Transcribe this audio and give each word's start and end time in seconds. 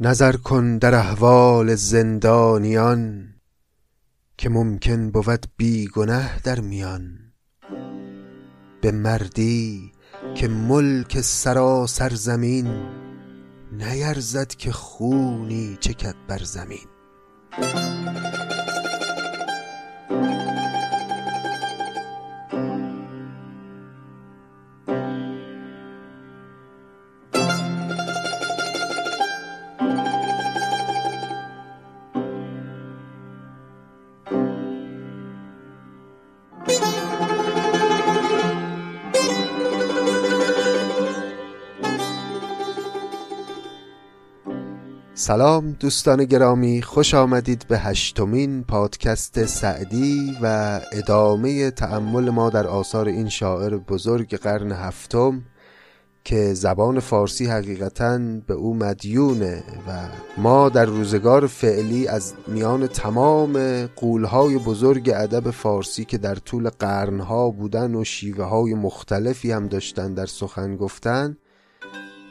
نظر 0.00 0.36
کن 0.36 0.78
در 0.78 0.94
احوال 0.94 1.74
زندانیان 1.74 3.28
که 4.36 4.48
ممکن 4.48 5.10
بود 5.10 5.46
بی 5.56 5.88
گنه 5.88 6.40
در 6.44 6.60
میان. 6.60 7.18
به 8.80 8.92
مردی 8.92 9.92
که 10.34 10.48
ملک 10.48 11.20
سراسر 11.20 12.14
زمین 12.14 12.86
نیرزد 13.72 14.48
که 14.48 14.72
خونی 14.72 15.76
چکد 15.80 16.14
بر 16.28 16.42
زمین. 16.44 16.88
سلام 45.28 45.76
دوستان 45.80 46.24
گرامی 46.24 46.82
خوش 46.82 47.14
آمدید 47.14 47.64
به 47.68 47.78
هشتمین 47.78 48.64
پادکست 48.64 49.44
سعدی 49.44 50.36
و 50.42 50.80
ادامه 50.92 51.70
تأمل 51.70 52.30
ما 52.30 52.50
در 52.50 52.66
آثار 52.66 53.08
این 53.08 53.28
شاعر 53.28 53.76
بزرگ 53.76 54.36
قرن 54.36 54.72
هفتم 54.72 55.42
که 56.24 56.54
زبان 56.54 57.00
فارسی 57.00 57.46
حقیقتا 57.46 58.18
به 58.46 58.54
او 58.54 58.74
مدیونه 58.74 59.62
و 59.88 60.08
ما 60.40 60.68
در 60.68 60.84
روزگار 60.84 61.46
فعلی 61.46 62.08
از 62.08 62.34
میان 62.46 62.86
تمام 62.86 63.86
قولهای 63.86 64.58
بزرگ 64.58 65.12
ادب 65.14 65.50
فارسی 65.50 66.04
که 66.04 66.18
در 66.18 66.34
طول 66.34 66.68
قرنها 66.68 67.50
بودن 67.50 67.94
و 67.94 68.04
شیوه 68.04 68.44
های 68.44 68.74
مختلفی 68.74 69.52
هم 69.52 69.68
داشتن 69.68 70.14
در 70.14 70.26
سخن 70.26 70.76
گفتن 70.76 71.36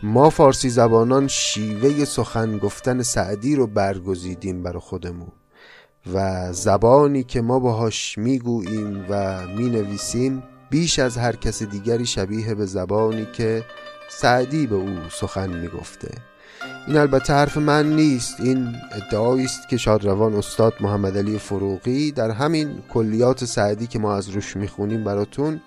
ما 0.04 0.30
فارسی 0.30 0.70
زبانان 0.70 1.28
شیوه 1.28 2.06
سخن 2.06 2.58
گفتن 2.58 3.02
سعدی 3.02 3.56
رو 3.56 3.68
برگزیدیم 3.68 4.64
برای 4.64 4.80
خودمون 4.80 5.32
و 6.14 6.48
زبانی 6.54 7.24
که 7.24 7.42
ما 7.42 7.60
باهاش 7.60 8.18
می‌گوییم 8.18 9.06
و 9.10 9.48
می‌نویسیم 9.48 10.44
بیش 10.70 11.00
از 11.00 11.18
هر 11.18 11.36
کس 11.36 11.64
دیگری 11.64 12.06
شبیه 12.06 12.56
به 12.56 12.66
زبانی 12.66 13.28
که 13.34 13.64
سعدی 14.10 14.68
به 14.68 14.76
او 14.76 14.98
سخن 15.12 15.60
می‌گفته. 15.60 16.12
این 16.88 16.98
البته 16.98 17.34
حرف 17.34 17.58
من 17.58 17.96
نیست 17.96 18.40
این 18.40 18.76
ادعایی 18.92 19.46
است 19.46 19.70
که 19.70 19.78
شادروان 19.78 20.34
استاد 20.34 20.74
محمد 20.80 21.18
علی 21.18 21.38
فروغی 21.38 22.12
در 22.12 22.32
همین 22.32 22.84
کلیات 22.94 23.46
سعدی 23.46 23.88
که 23.88 24.00
ما 24.00 24.16
از 24.16 24.30
روش 24.30 24.58
می‌خونیم 24.58 25.04
براتون 25.04 25.62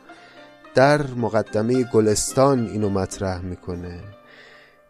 در 0.75 1.07
مقدمه 1.07 1.85
گلستان 1.85 2.67
اینو 2.67 2.89
مطرح 2.89 3.41
می‌کنه. 3.41 4.01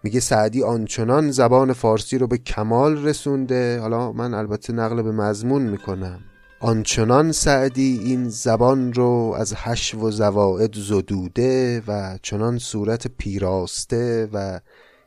میگه 0.02 0.20
سعدی 0.20 0.62
آنچنان 0.62 1.30
زبان 1.30 1.72
فارسی 1.72 2.18
رو 2.18 2.26
به 2.26 2.38
کمال 2.38 3.04
رسونده. 3.04 3.80
حالا 3.80 4.12
من 4.12 4.34
البته 4.34 4.72
نقل 4.72 5.02
به 5.02 5.12
مضمون 5.12 5.62
می‌کنم. 5.62 6.20
آنچنان 6.60 7.32
سعدی 7.32 8.00
این 8.04 8.28
زبان 8.28 8.92
رو 8.92 9.34
از 9.38 9.54
حشو 9.54 9.98
و 9.98 10.10
زواعد 10.10 10.74
زدوده 10.74 11.82
و 11.88 12.18
چنان 12.22 12.58
صورت 12.58 13.06
پیراسته 13.06 14.28
و 14.32 14.60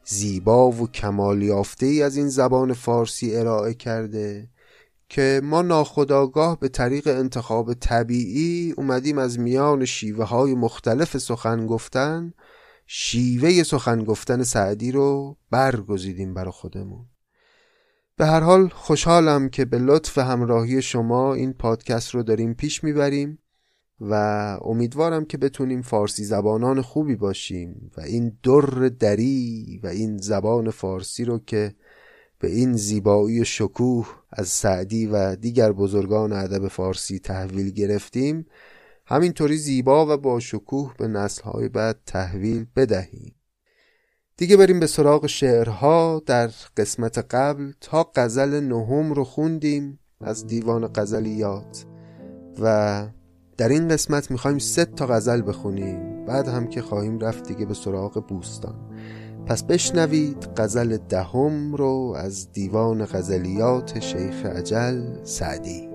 زیبا 0.05 0.71
و 0.71 0.87
کمال 0.87 1.41
یافته 1.41 1.85
ای 1.85 2.03
از 2.03 2.17
این 2.17 2.29
زبان 2.29 2.73
فارسی 2.73 3.35
ارائه 3.35 3.73
کرده 3.73 4.47
که 5.09 5.41
ما 5.43 5.61
ناخداگاه 5.61 6.59
به 6.59 6.67
طریق 6.67 7.07
انتخاب 7.07 7.73
طبیعی 7.73 8.73
اومدیم 8.77 9.17
از 9.17 9.39
میان 9.39 9.85
شیوه 9.85 10.25
های 10.25 10.55
مختلف 10.55 11.17
سخن 11.17 11.67
گفتن 11.67 12.33
شیوه 12.85 13.63
سخن 13.63 14.03
گفتن 14.03 14.43
سعدی 14.43 14.91
رو 14.91 15.37
برگزیدیم 15.51 16.33
برا 16.33 16.51
خودمون. 16.51 17.05
به 18.15 18.25
هر 18.25 18.39
حال 18.39 18.67
خوشحالم 18.67 19.49
که 19.49 19.65
به 19.65 19.79
لطف 19.79 20.17
همراهی 20.17 20.81
شما 20.81 21.33
این 21.33 21.53
پادکست 21.53 22.15
رو 22.15 22.23
داریم 22.23 22.53
پیش 22.53 22.83
می‌بریم 22.83 23.39
و 24.01 24.13
امیدوارم 24.61 25.25
که 25.25 25.37
بتونیم 25.37 25.81
فارسی 25.81 26.23
زبانان 26.23 26.81
خوبی 26.81 27.15
باشیم 27.15 27.91
و 27.97 28.01
این 28.01 28.37
در 28.43 28.89
دری 28.99 29.79
و 29.83 29.87
این 29.87 30.17
زبان 30.17 30.69
فارسی 30.69 31.25
رو 31.25 31.39
که 31.39 31.75
به 32.39 32.49
این 32.49 32.73
زیبایی 32.73 33.41
و 33.41 33.43
شکوه 33.43 34.07
از 34.31 34.47
سعدی 34.47 35.05
و 35.05 35.35
دیگر 35.35 35.71
بزرگان 35.71 36.33
ادب 36.33 36.67
فارسی 36.67 37.19
تحویل 37.19 37.69
گرفتیم 37.69 38.45
همینطوری 39.13 39.57
زیبا 39.57 40.13
و 40.13 40.17
با 40.17 40.39
شکوه 40.39 40.93
به 40.97 41.07
نسلهای 41.07 41.69
بعد 41.69 41.99
تحویل 42.05 42.65
بدهیم. 42.75 43.35
دیگه 44.37 44.57
بریم 44.57 44.79
به 44.79 44.87
سراغ 44.87 45.27
شعرها. 45.27 46.21
در 46.25 46.49
قسمت 46.77 47.17
قبل 47.17 47.71
تا 47.81 48.11
غزل 48.15 48.59
نهم 48.59 49.13
رو 49.13 49.23
خوندیم 49.23 49.99
از 50.21 50.47
دیوان 50.47 50.87
غزلیات 50.87 51.85
و 52.59 53.07
در 53.57 53.69
این 53.69 53.87
قسمت 53.87 54.31
می‌خوایم 54.31 54.57
سه 54.57 54.85
تا 54.85 55.07
غزل 55.07 55.41
بخونیم. 55.47 56.25
بعد 56.25 56.47
هم 56.47 56.67
که 56.67 56.81
خواهیم 56.81 57.19
رفت 57.19 57.47
دیگه 57.47 57.65
به 57.65 57.73
سراغ 57.73 58.27
بوستان. 58.27 58.75
پس 59.45 59.63
بشنوید 59.63 60.47
غزل 60.57 60.97
دهم 60.97 61.75
رو 61.75 62.13
از 62.17 62.51
دیوان 62.51 63.05
غزلیات 63.05 63.99
شیخ 63.99 64.45
عجل 64.45 65.23
سعدی. 65.23 65.92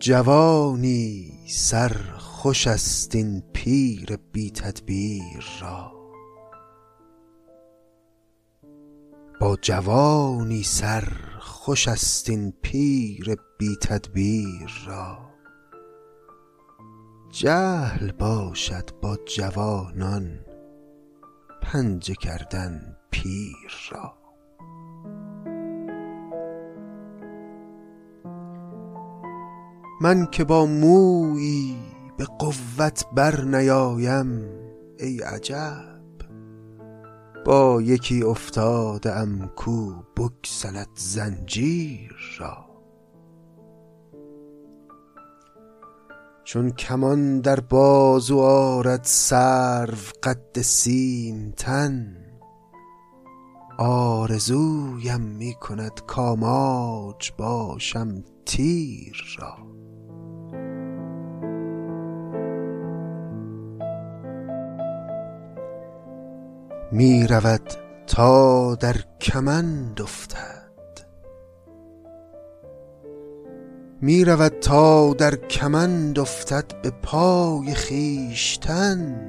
جوانی 0.00 1.32
سر 1.48 1.96
خوش 2.18 2.66
است 2.66 3.14
این 3.14 3.42
پیر 3.52 4.16
بی 4.32 4.50
تدبیر 4.50 5.44
را. 5.60 5.92
با 9.40 9.56
جوانی 9.62 10.62
سر 10.62 11.08
خوش 11.40 11.88
است 11.88 12.30
این 12.30 12.52
پیر 12.62 13.36
بی 13.58 13.76
تدبیر 13.80 14.70
را. 14.86 15.18
جهل 17.30 18.12
باشد 18.12 18.90
با 19.02 19.18
جوانان 19.36 20.40
پنجه 21.62 22.14
کردن 22.14 22.96
پیر 23.10 23.72
را. 23.90 24.23
من 30.04 30.26
که 30.26 30.44
با 30.44 30.66
مویی 30.66 31.76
به 32.16 32.24
قوت 32.24 33.06
بر 33.14 33.40
نیایم 33.40 34.48
ای 34.98 35.20
عجب. 35.20 35.94
با 37.44 37.82
یکی 37.82 38.22
افتاده 38.22 39.12
ام 39.12 39.50
کو 39.56 39.92
بگسلد 40.16 40.88
زنجیر 40.94 42.16
را. 42.38 42.66
چون 46.44 46.70
کمان 46.70 47.40
در 47.40 47.60
بازو 47.60 48.38
آرد 48.38 49.04
سرو 49.04 49.96
قد 50.22 50.60
تن 51.56 52.16
آرزویم 53.78 55.20
می 55.20 55.54
کند 55.54 56.00
کاماج 56.06 57.32
باشم 57.38 58.24
تیر 58.46 59.16
را. 59.38 59.73
می 66.94 67.26
رود 67.26 67.74
تا 68.06 68.74
در 68.74 68.96
کمند 69.20 70.02
افتد. 70.02 70.70
می 74.00 74.24
رود 74.24 74.52
تا 74.60 75.14
در 75.14 75.36
کمند 75.36 76.18
افتد 76.18 76.82
به 76.82 76.90
پای 76.90 77.74
خویشتن. 77.74 79.20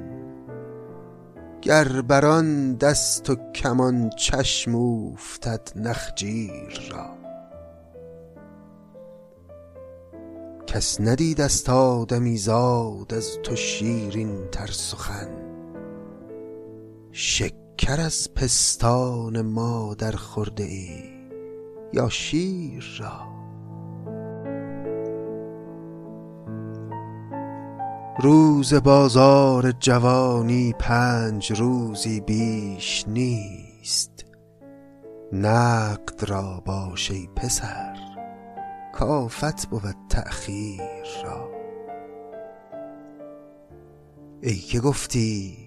گر 1.62 2.02
بر 2.02 2.26
آن 2.26 2.74
دست 2.74 3.30
و 3.30 3.36
کمان 3.54 4.10
چشم 4.10 4.74
اوفتد 4.74 5.70
نخجیر 5.76 6.88
را. 6.90 7.08
کس 10.66 11.00
ندیده 11.00 11.48
ست 11.48 11.70
آدمی 11.70 12.36
زاد 12.36 13.14
از 13.14 13.38
تو 13.42 13.56
شیرین 13.56 14.48
تر 14.52 14.66
سخن. 14.66 15.45
شکر 17.18 18.00
از 18.00 18.34
پستان 18.34 19.42
مادر 19.42 20.12
خورده 20.12 20.64
ای 20.64 21.02
یا 21.92 22.08
شیر 22.08 22.84
را. 23.00 23.26
روز 28.20 28.74
بازار 28.74 29.72
جوانی 29.72 30.72
پنج 30.78 31.52
روزی 31.52 32.20
بیش 32.20 33.04
نیست. 33.08 34.24
نقد 35.32 36.24
را 36.28 36.62
باش 36.64 37.10
ای 37.10 37.28
پسر 37.36 37.96
کآفت 38.94 39.66
بود 39.66 39.96
تأخیر 40.08 41.04
را. 41.24 41.50
ای 44.42 44.56
که 44.56 44.80
گفتی 44.80 45.65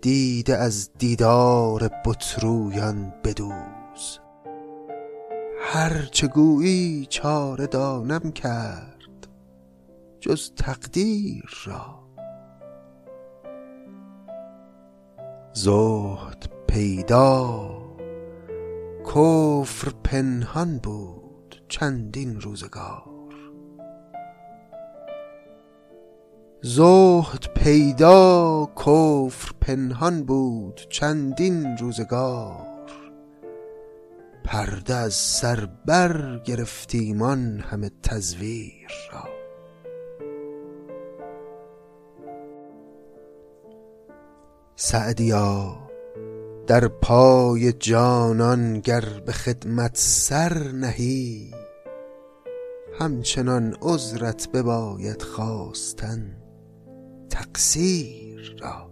دیده 0.00 0.56
از 0.56 0.90
دیدار 0.98 1.90
بت 2.06 2.38
رویان 2.42 3.14
بدوز. 3.24 4.18
هر 5.60 6.04
چه 6.12 6.26
گویی 6.26 7.06
چاره 7.10 7.66
دانم 7.66 8.32
کرد 8.32 9.28
جز 10.20 10.52
تقدیر 10.56 11.50
را. 11.66 11.98
زهد 15.52 16.50
پیدا 16.68 17.68
کفر 19.04 19.92
پنهان 20.04 20.78
بود 20.78 21.62
چندین 21.68 22.40
روزگار. 22.40 23.07
زهد 26.62 27.46
پیدا 27.54 28.68
کفر 28.76 29.52
پنهان 29.60 30.24
بود 30.24 30.80
چندین 30.90 31.76
روزگار. 31.76 32.66
پرده 34.44 34.94
از 34.94 35.14
سر 35.14 35.68
بر 35.86 36.40
آن 37.22 37.64
همه 37.70 37.90
تزویر 38.02 38.90
را. 39.12 39.24
سعدیا 44.76 45.78
در 46.66 46.88
پای 46.88 47.72
جانان 47.72 48.80
گر 48.80 49.04
به 49.26 49.32
خدمت 49.32 49.96
سر 49.96 50.58
نهی 50.58 51.50
همچنان 53.00 53.76
عذرت 53.80 54.48
بباید 54.48 55.22
خواستن. 55.22 56.37
تقصیر 57.30 58.56
را. 58.60 58.87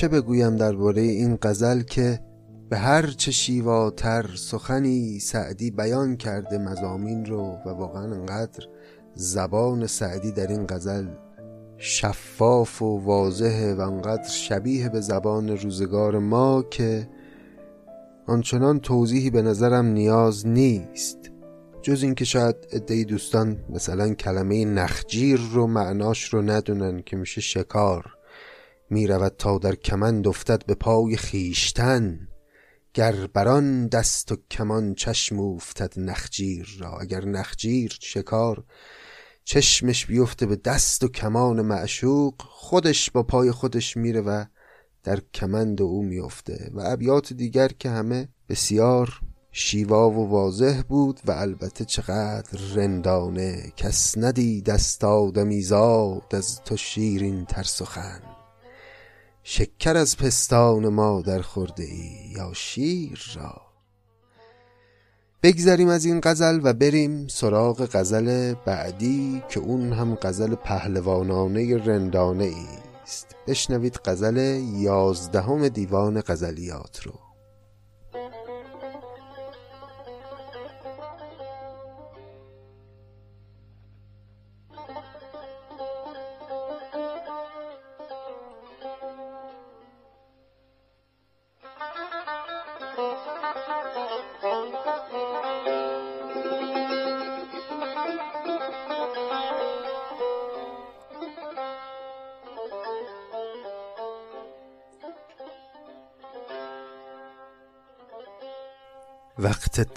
چه 0.00 0.08
بگویم 0.08 0.56
درباره 0.56 1.02
این 1.02 1.38
غزل 1.42 1.82
که 1.82 2.20
به 2.68 2.76
هر 2.76 3.06
چه 3.06 3.30
شیواتر 3.30 4.30
سخنی 4.36 5.18
سعدی 5.18 5.70
بیان 5.70 6.16
کرده 6.16 6.58
مزامین 6.58 7.24
رو 7.24 7.56
و 7.66 7.68
واقعا 7.68 8.14
انقدر 8.14 8.66
زبان 9.14 9.86
سعدی 9.86 10.32
در 10.32 10.46
این 10.46 10.66
غزل 10.66 11.06
شفاف 11.76 12.82
و 12.82 12.98
واضحه 12.98 13.74
و 13.74 13.80
انقدر 13.80 14.28
شبیه 14.28 14.88
به 14.88 15.00
زبان 15.00 15.48
روزگار 15.48 16.18
ما 16.18 16.62
که 16.62 17.08
آنچنان 18.26 18.80
توضیحی 18.80 19.30
به 19.30 19.42
نظرم 19.42 19.86
نیاز 19.86 20.46
نیست. 20.46 21.18
جز 21.82 22.02
اینکه 22.02 22.24
شاید 22.24 22.56
عده 22.72 23.04
دوستان 23.04 23.56
مثلا 23.70 24.14
کلمه 24.14 24.64
نخجیر 24.64 25.40
رو 25.52 25.66
معناش 25.66 26.34
رو 26.34 26.42
ندونن 26.42 27.02
که 27.02 27.16
میشه 27.16 27.40
شکار 27.40 28.19
می 28.90 29.06
رود 29.06 29.34
تا 29.38 29.58
در 29.58 29.74
کمند 29.74 30.28
افتد 30.28 30.66
به 30.66 30.74
پای 30.74 31.16
خیشتن 31.16 32.28
گر 32.94 33.26
بران 33.34 33.86
دست 33.86 34.32
و 34.32 34.36
کمان 34.50 34.94
چشم 34.94 35.40
افتد 35.40 35.92
نخجیر 35.96 36.76
را. 36.80 36.98
اگر 36.98 37.24
نخجیر 37.24 37.98
شکار 38.00 38.64
چشمش 39.44 40.06
بیفته 40.06 40.46
به 40.46 40.56
دست 40.56 41.04
و 41.04 41.08
کمان 41.08 41.62
معشوق 41.62 42.34
خودش 42.38 43.10
با 43.10 43.22
پای 43.22 43.50
خودش 43.50 43.96
میره 43.96 44.20
و 44.20 44.44
در 45.02 45.20
کمند 45.34 45.82
او 45.82 46.02
میفته. 46.02 46.70
و 46.74 46.80
ابیات 46.80 47.32
دیگر 47.32 47.68
که 47.68 47.90
همه 47.90 48.28
بسیار 48.48 49.20
شیوا 49.52 50.10
و 50.10 50.28
واضح 50.28 50.82
بود 50.88 51.20
و 51.24 51.30
البته 51.30 51.84
چقدر 51.84 52.60
رندانه 52.74 53.72
کس 53.76 54.18
ندید 54.18 54.64
دست 54.64 55.04
آدمی 55.04 55.62
زاد 55.62 56.34
از 56.34 56.60
تو 56.64 56.76
شیرین 56.76 57.44
تر 57.44 57.62
سخن 57.62 58.39
شکر 59.52 59.96
از 59.96 60.16
پستان 60.16 60.88
مادر 60.88 61.40
خورده 61.40 61.82
ای 61.82 62.32
یا 62.36 62.52
شیر 62.54 63.20
را. 63.34 63.62
بگذریم 65.42 65.88
از 65.88 66.04
این 66.04 66.20
غزل 66.22 66.60
و 66.62 66.72
بریم 66.72 67.28
سراغ 67.28 67.88
غزل 67.92 68.54
بعدی 68.66 69.42
که 69.48 69.60
اون 69.60 69.92
هم 69.92 70.14
غزل 70.14 70.54
پهلوانانه 70.54 71.76
رندانه 71.76 72.52
است. 73.02 73.26
بشنوید 73.48 74.00
غزل 74.04 74.36
یازدهم 74.74 75.68
دیوان 75.68 76.20
غزلیات 76.20 77.02
رو. 77.02 77.29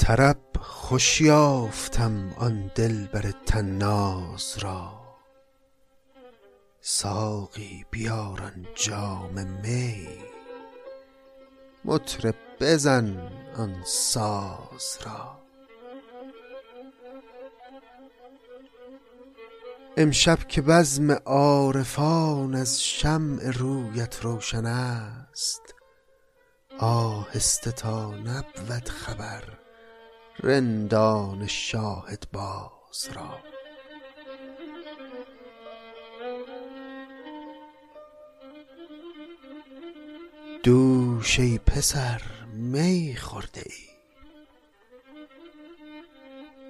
طرب 0.04 0.38
خوش 0.60 1.22
یافتم 1.22 2.34
آن 2.38 2.72
دلبر 2.76 3.32
طناز 3.46 4.58
را. 4.58 5.02
ساقی 6.82 7.86
بیار 7.92 8.42
آن 8.42 8.68
جام 8.76 9.48
می. 9.64 10.08
مطرب 11.86 12.36
بزن 12.60 13.32
آن 13.58 13.84
ساز 13.86 14.98
را. 15.06 15.42
امشب 19.98 20.48
که 20.48 20.62
بزم 20.62 21.12
عارفان 21.12 22.56
از 22.56 22.84
شمع 22.84 23.52
رویت 23.52 24.20
روشن 24.22 24.66
است 24.66 25.76
آهسته 26.80 27.72
تا 27.72 28.16
نبود 28.16 28.90
خبر. 28.90 29.63
رندان 30.40 31.48
شاهد 31.48 32.24
باز 32.34 33.10
را. 33.14 33.40
دوش 40.64 41.40
ای 41.40 41.58
پسر 41.58 42.22
می 42.54 43.16
خورده 43.20 43.64
ای. 43.66 43.84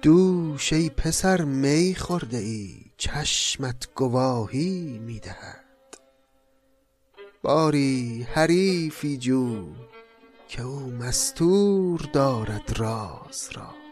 دوش 0.02 0.72
ای 0.72 0.90
پسر 0.90 1.42
می 1.42 1.94
خورده 1.94 2.38
ای. 2.38 2.84
چشمت 2.96 3.88
گواهی 3.94 4.98
می 4.98 5.20
دهد. 5.20 5.64
باری 7.42 8.26
حریفی 8.34 9.16
جو 9.16 9.66
که 10.48 10.62
او 10.62 10.80
مستور 10.80 12.00
دارد 12.12 12.78
راز 12.78 13.50
را. 13.52 13.83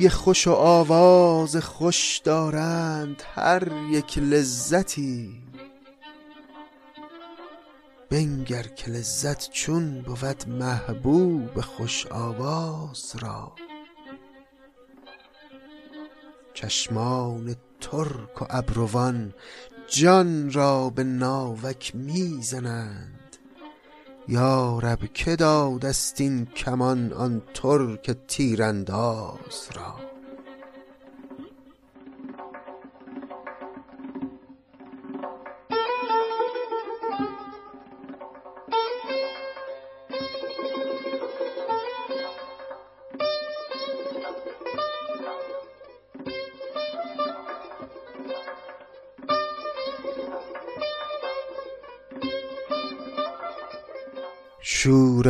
روی 0.00 0.08
خوش 0.08 0.46
و 0.46 0.52
آواز 0.52 1.56
خوش 1.56 2.20
دارند 2.24 3.22
هر 3.34 3.68
یک 3.90 4.18
لذتی. 4.18 5.42
بنگر 8.10 8.62
که 8.62 8.90
لذت 8.90 9.50
چون 9.50 10.00
بود 10.00 10.48
محبوب 10.48 11.60
خوش 11.60 12.06
آواز 12.06 13.16
را. 13.18 13.52
چشمان 16.54 17.56
ترک 17.80 18.42
و 18.42 18.46
ابروان 18.50 19.34
جان 19.88 20.52
را 20.52 20.90
به 20.90 21.04
ناوک 21.04 21.94
می 21.94 22.42
زنند 24.30 24.40
یارب 24.40 24.98
که 25.14 25.36
دادست 25.36 26.20
این 26.20 26.46
کمان 26.46 27.12
آن 27.12 27.42
ترک 27.54 28.16
تیرانداز 28.28 29.68
را؟ 29.74 30.09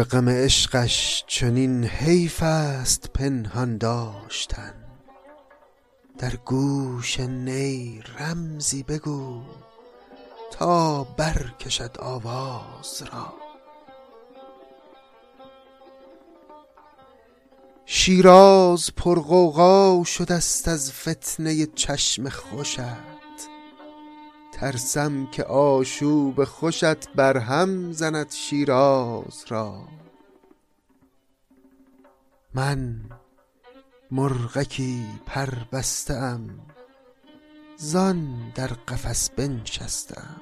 شور 0.00 0.08
غم 0.08 0.28
عشقش 0.28 1.24
چنین 1.26 1.84
حیف 1.84 2.42
است 2.42 3.10
پنهان 3.14 3.78
داشتن. 3.78 4.74
در 6.18 6.36
گوش 6.36 7.20
نی 7.20 8.02
رمزی 8.18 8.82
بگو 8.82 9.42
تا 10.50 11.04
برکشد 11.04 11.96
آواز 11.98 13.02
را. 13.12 13.32
شیراز 17.86 18.90
پرغوغا 18.96 20.04
شدست 20.04 20.68
از 20.68 20.92
فتنه 20.92 21.66
چشم 21.66 22.28
خوشت 22.28 23.09
ترسم 24.60 25.26
که 25.26 25.44
آشوب 25.44 26.44
خوشت 26.44 27.08
برهم 27.08 27.92
زند 27.92 28.30
شیراز 28.30 29.44
را. 29.48 29.88
من 32.54 33.00
مرغکی 34.10 35.06
پر 35.26 35.50
بسته 35.72 36.14
ام 36.14 36.50
زان 37.76 38.52
در 38.54 38.66
قفس 38.66 39.30
بنشسته 39.30 40.20
ام 40.20 40.40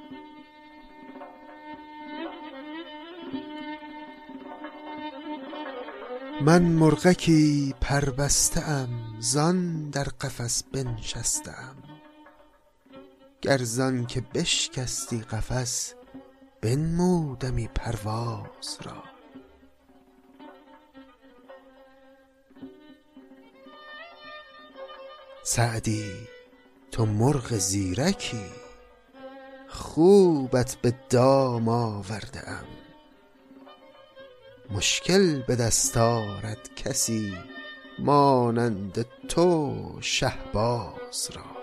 من 6.41 6.63
مرغکی 6.63 7.75
پر 7.81 8.05
بسته 8.05 8.69
ام 8.69 8.89
زان 9.21 9.91
در 9.91 10.05
قفس 10.05 10.63
بنشسته 10.63 11.53
گر 13.43 13.59
زان 13.59 14.07
که 14.07 14.21
بشکستی 14.21 15.21
قفس 15.21 15.95
بنمودمی 16.61 17.69
پرواز 17.69 18.79
را. 18.83 19.03
سعدی 25.43 26.13
تو 26.91 27.07
مرغ 27.07 27.53
زیرکی 27.55 28.47
خوبت 29.69 30.77
به 30.83 30.95
دام 31.11 31.69
آورده 31.69 32.49
ام. 32.49 32.65
مشکل 34.71 35.43
به 35.43 35.57
دست 35.57 35.97
آرد 35.97 36.71
کسی 36.77 37.37
مانند 37.99 39.07
تو 39.29 39.75
شهباز 40.01 41.31
را. 41.35 41.58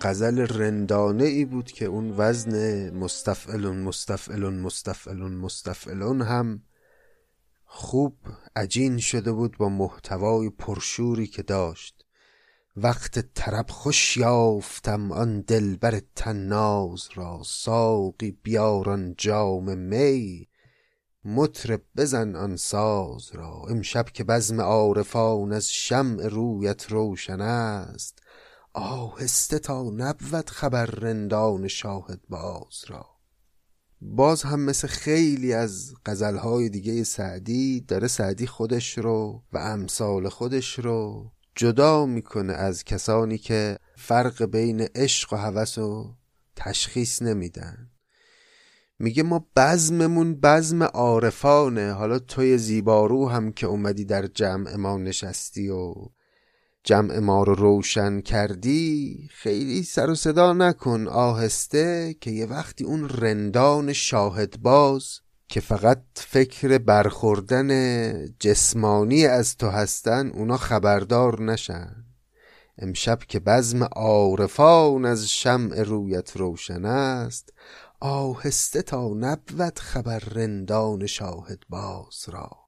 غزل 0.00 0.38
رندانه 0.38 1.24
ای 1.24 1.44
بود 1.44 1.72
که 1.72 1.84
اون 1.84 2.14
وزن 2.16 2.90
مستفعلون 2.90 3.78
مستفعلون 3.78 4.58
مستفعلون 4.58 5.32
مستفعلون 5.32 6.22
هم 6.22 6.62
خوب 7.64 8.16
عجین 8.56 8.98
شده 8.98 9.32
بود 9.32 9.56
با 9.58 9.68
محتوای 9.68 10.50
پرشوری 10.50 11.26
که 11.26 11.42
داشت. 11.42 12.04
وقت 12.76 13.34
طرب 13.34 13.66
خوش 13.68 14.16
یافتم 14.16 15.12
آن 15.12 15.40
دلبر 15.40 16.00
تناز 16.16 17.08
را 17.14 17.40
ساقی 17.44 18.30
بیاران 18.42 19.14
جام 19.18 19.78
می. 19.78 20.48
مطرب 21.24 21.82
بزن 21.96 22.36
آن 22.36 22.56
ساز 22.56 23.30
را 23.32 23.62
امشب 23.70 24.04
که 24.04 24.24
بزم 24.24 24.60
عارفان 24.60 25.52
از 25.52 25.72
شمع 25.72 26.28
رویت 26.28 26.92
روشن 26.92 27.40
است. 27.40 28.22
آهسته 28.78 29.58
تا 29.58 29.82
نبود 29.82 30.50
خبر 30.50 30.86
رندان 30.86 31.68
شاهد 31.68 32.20
باز 32.28 32.84
را. 32.88 33.06
باز 34.00 34.42
هم 34.42 34.60
مثل 34.60 34.88
خیلی 34.88 35.52
از 35.52 35.94
غزلهای 36.06 36.68
دیگه 36.68 37.04
سعدی 37.04 37.80
داره 37.80 38.08
سعدی 38.08 38.46
خودش 38.46 38.98
رو 38.98 39.42
و 39.52 39.58
امثال 39.58 40.28
خودش 40.28 40.78
رو 40.78 41.30
جدا 41.54 42.06
می‌کنه 42.06 42.52
از 42.52 42.84
کسانی 42.84 43.38
که 43.38 43.78
فرق 43.96 44.44
بین 44.44 44.80
عشق 44.80 45.32
و 45.32 45.36
هوس 45.36 45.78
رو 45.78 46.14
تشخیص 46.56 47.22
نمیدن. 47.22 47.90
میگه 48.98 49.22
ما 49.22 49.46
بزممون 49.56 50.34
بزم 50.42 50.82
عارفانه 50.82 51.92
حالا 51.92 52.18
توی 52.18 52.58
زیبارو 52.58 53.28
هم 53.28 53.52
که 53.52 53.66
اومدی 53.66 54.04
در 54.04 54.26
جمع 54.26 54.76
ما 54.76 54.98
نشستی 54.98 55.68
و 55.68 55.94
جمع 56.88 57.18
ما 57.18 57.42
رو 57.42 57.54
روشن 57.54 58.20
کردی 58.20 59.28
خیلی 59.32 59.82
سر 59.82 60.10
و 60.10 60.14
صدا 60.14 60.52
نکن 60.52 61.08
آهسته 61.08 62.16
که 62.20 62.30
یه 62.30 62.46
وقتی 62.46 62.84
اون 62.84 63.08
رندان 63.08 63.92
شاهد 63.92 64.62
باز 64.62 65.20
که 65.48 65.60
فقط 65.60 66.02
فکر 66.14 66.78
برخوردن 66.78 67.70
جسمانی 68.40 69.26
از 69.26 69.56
تو 69.56 69.68
هستن 69.68 70.30
اونا 70.30 70.56
خبردار 70.56 71.42
نشن. 71.42 72.04
امشب 72.78 73.18
که 73.18 73.40
بزم 73.40 73.84
عارفان 73.84 75.04
از 75.04 75.28
شمع 75.28 75.82
رویت 75.82 76.36
روشن 76.36 76.84
است 76.84 77.52
آهسته 78.00 78.82
تا 78.82 79.08
نبود 79.08 79.78
خبر 79.78 80.18
رندان 80.18 81.06
شاهد 81.06 81.58
باز 81.68 82.24
را. 82.28 82.67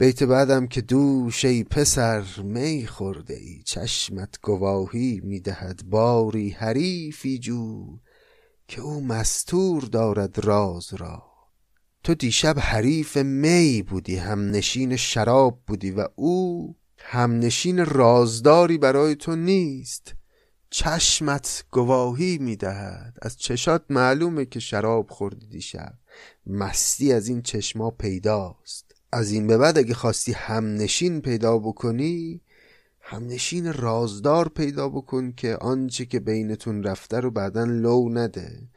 بیت 0.00 0.22
بعدم 0.22 0.66
که 0.66 0.80
دوش 0.80 1.44
ای 1.44 1.64
پسر 1.64 2.24
می 2.42 2.86
خورده 2.86 3.34
ای 3.34 3.62
چشمت 3.62 4.40
گواهی 4.42 5.20
می‌دهد 5.24 5.82
باری 5.84 6.50
حریفی 6.50 7.38
جو 7.38 7.98
که 8.68 8.80
او 8.80 9.04
مستور 9.04 9.82
دارد 9.82 10.44
راز 10.44 10.94
را. 10.94 11.22
تو 12.04 12.14
دیشب 12.14 12.58
حریف 12.58 13.16
می 13.16 13.82
بودی 13.82 14.16
همنشین 14.16 14.96
شراب 14.96 15.62
بودی 15.66 15.90
و 15.90 16.08
او 16.14 16.76
همنشین 16.98 17.86
رازداری 17.86 18.78
برای 18.78 19.14
تو 19.14 19.36
نیست. 19.36 20.14
چشمت 20.70 21.64
گواهی 21.70 22.38
می‌دهد 22.38 23.18
از 23.22 23.36
چشات 23.36 23.84
معلومه 23.90 24.44
که 24.44 24.60
شراب 24.60 25.10
خوردی 25.10 25.46
دیشب. 25.46 25.94
مستی 26.46 27.12
از 27.12 27.28
این 27.28 27.42
چشما 27.42 27.90
پیداست. 27.90 28.89
از 29.12 29.30
این 29.30 29.46
به 29.46 29.58
بعد 29.58 29.78
اگه 29.78 29.94
خواستی 29.94 30.32
همنشین 30.32 31.20
پیدا 31.20 31.58
بکنی 31.58 32.40
همنشین 33.00 33.72
رازدار 33.72 34.48
پیدا 34.48 34.88
بکن 34.88 35.32
که 35.32 35.56
آنچه 35.56 36.06
که 36.06 36.20
بینتون 36.20 36.82
رفته 36.82 37.20
رو 37.20 37.30
بعدا 37.30 37.64
لو 37.64 38.08
نده. 38.08 38.68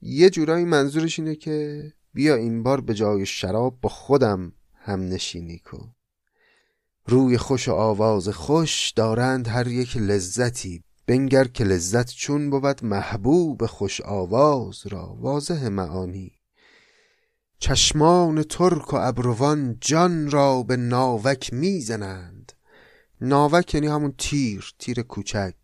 یه 0.00 0.30
جورایی 0.30 0.64
منظورش 0.64 1.18
اینه 1.18 1.34
که 1.34 1.92
بیا 2.14 2.34
این 2.34 2.62
بار 2.62 2.80
به 2.80 2.94
جای 2.94 3.26
شراب 3.26 3.78
با 3.80 3.88
خودم 3.88 4.52
همنشینی 4.74 5.58
کن. 5.58 5.94
روی 7.06 7.38
خوش 7.38 7.68
و 7.68 7.72
آواز 7.72 8.28
خوش 8.28 8.90
دارند 8.90 9.48
هر 9.48 9.66
یک 9.66 9.96
لذتی. 9.96 10.82
بنگر 11.06 11.44
که 11.44 11.64
لذت 11.64 12.10
چون 12.10 12.50
بود 12.50 12.84
محبوب 12.84 13.66
خوش 13.66 14.00
آواز 14.00 14.86
را. 14.86 15.16
واضح 15.20 15.68
معانی. 15.68 16.35
چشمان 17.58 18.42
ترک 18.42 18.92
و 18.92 18.96
ابروان 18.96 19.76
جان 19.80 20.30
را 20.30 20.62
به 20.62 20.76
ناوک 20.76 21.52
می‌زنند. 21.52 22.52
ناوک 23.20 23.74
یعنی 23.74 23.86
همون 23.86 24.14
تیر 24.18 24.74
تیر 24.78 25.02
کوچک. 25.02 25.54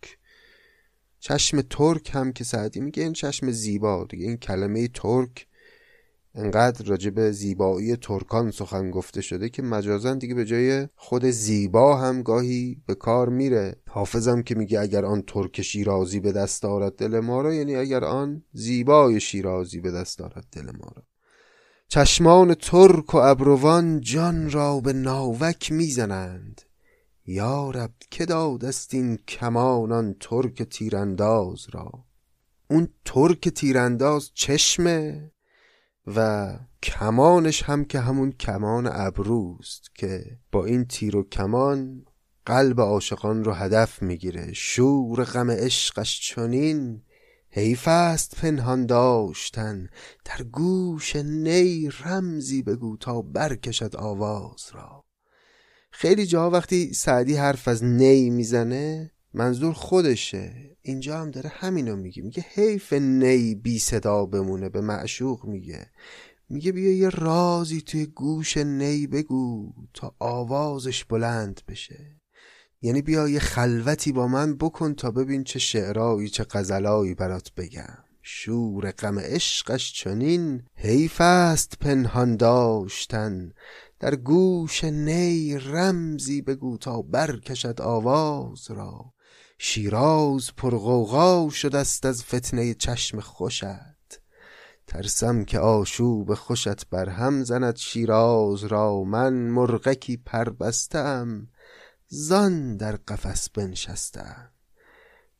چشم 1.20 1.60
ترک 1.60 2.10
هم 2.14 2.32
که 2.32 2.44
سعدی 2.44 2.80
میگه 2.80 3.02
این 3.02 3.12
چشم 3.12 3.50
زیبا 3.50 4.06
دیگه 4.10 4.26
این 4.26 4.36
کلمه 4.36 4.88
ترک 4.88 5.46
انقدر 6.34 6.84
راجع 6.86 7.10
به 7.10 7.32
زیبایی 7.32 7.96
ترکان 7.96 8.50
سخن 8.50 8.90
گفته 8.90 9.20
شده 9.20 9.48
که 9.48 9.62
مجازا 9.62 10.14
دیگه 10.14 10.34
به 10.34 10.44
جای 10.44 10.88
خود 10.94 11.24
زیبا 11.24 11.96
هم 11.96 12.22
گاهی 12.22 12.82
به 12.86 12.94
کار 12.94 13.28
میره. 13.28 13.76
حافظم 13.88 14.42
که 14.42 14.54
میگه 14.54 14.80
اگر 14.80 15.04
آن 15.04 15.22
ترک 15.26 15.62
شیرازی 15.62 16.20
به 16.20 16.32
دست 16.32 16.64
آرد 16.64 16.96
دل 16.96 17.20
ما 17.20 17.40
را 17.40 17.54
یعنی 17.54 17.76
اگر 17.76 18.04
آن 18.04 18.42
زیبای 18.52 19.20
شیرازی 19.20 19.80
به 19.80 19.90
دست 19.90 20.20
آرد 20.20 20.46
دل 20.52 20.64
ما 20.64 20.92
را. 20.96 21.02
چشمان 21.94 22.54
ترک 22.54 23.14
و 23.14 23.16
ابروان 23.16 24.00
جان 24.00 24.50
را 24.50 24.80
به 24.80 24.92
ناوک 24.92 25.72
می‌زنند. 25.72 26.62
یارب 27.26 27.90
که 28.10 28.26
دادست 28.26 28.94
این 28.94 29.16
کمانان 29.16 30.16
ترک 30.20 30.62
تیرانداز 30.62 31.66
را؟ 31.72 31.92
اون 32.70 32.88
ترک 33.04 33.48
تیرانداز 33.48 34.30
چشمه 34.34 35.32
و 36.06 36.48
کمانش 36.82 37.62
هم 37.62 37.84
که 37.84 38.00
همون 38.00 38.32
کمان 38.32 38.88
ابروست 38.92 39.94
که 39.94 40.38
با 40.52 40.64
این 40.64 40.84
تیر 40.84 41.16
و 41.16 41.22
کمان 41.22 42.04
قلب 42.46 42.80
عاشقان 42.80 43.44
رو 43.44 43.52
هدف 43.52 44.02
می‌گیره. 44.02 44.52
شور 44.52 45.24
غم 45.24 45.50
عشقش 45.50 46.20
چنین 46.20 47.02
حیف 47.54 47.88
است 47.88 48.36
پنهان 48.36 48.86
داشتن 48.86 49.88
در 50.24 50.42
گوش 50.42 51.16
نی 51.16 51.90
رمزی 52.04 52.62
بگو 52.62 52.96
تا 52.96 53.22
برکشد 53.22 53.96
آواز 53.96 54.70
را. 54.72 55.04
خیلی 55.90 56.26
جا 56.26 56.50
وقتی 56.50 56.94
سعدی 56.94 57.34
حرف 57.34 57.68
از 57.68 57.84
نی 57.84 58.30
می‌زنه 58.30 59.10
منظور 59.34 59.72
خودشه. 59.72 60.76
اینجا 60.82 61.20
هم 61.20 61.30
داره 61.30 61.50
همینو 61.54 61.96
میگه. 61.96 62.22
میگه 62.22 62.44
حیف 62.54 62.92
نی 62.92 63.54
بی 63.54 63.78
صدا 63.78 64.26
بمونه 64.26 64.68
به 64.68 64.80
معشوق 64.80 65.44
میگه. 65.44 65.90
میگه 66.48 66.72
بیا 66.72 66.92
یه 66.92 67.08
رازی 67.08 67.80
توی 67.80 68.06
گوش 68.06 68.56
نی 68.56 69.06
بگو 69.06 69.72
تا 69.94 70.14
آوازش 70.18 71.04
بلند 71.04 71.60
بشه. 71.68 72.21
یعنی 72.82 73.02
بیا 73.02 73.28
یه 73.28 73.38
خلوتی 73.38 74.12
با 74.12 74.26
من 74.26 74.56
بکن 74.56 74.94
تا 74.94 75.10
ببین 75.10 75.44
چه 75.44 75.58
شعرایی 75.58 76.28
چه 76.28 76.44
غزلایی 76.44 77.14
برات 77.14 77.52
بگم. 77.56 77.98
شور 78.22 78.90
غم 78.90 79.18
عشقش 79.18 79.92
چنین 79.92 80.62
حیف 80.74 81.20
است 81.20 81.78
پنهان 81.80 82.36
داشتن. 82.36 83.52
در 84.00 84.16
گوش 84.16 84.84
نی 84.84 85.58
رمزی 85.58 86.42
بگو 86.42 86.78
تا 86.78 87.02
برکشد 87.02 87.80
آواز 87.80 88.70
را. 88.70 89.12
شیراز 89.58 90.50
پرغوغا 90.56 91.48
شده 91.50 91.78
است 91.78 92.06
از 92.06 92.24
فتنه 92.24 92.74
چشم 92.74 93.20
خوشت. 93.20 94.20
ترسم 94.86 95.44
که 95.44 95.58
آشوب 95.58 96.34
خوشت 96.34 96.88
بر 96.90 97.08
هم 97.08 97.44
زند 97.44 97.76
شیراز 97.76 98.64
را. 98.64 99.04
من 99.04 99.32
مرغکی 99.32 100.16
پربستم. 100.16 101.48
زان 102.14 102.76
در 102.76 102.96
قفس 102.96 103.50
بنشستم. 103.50 104.50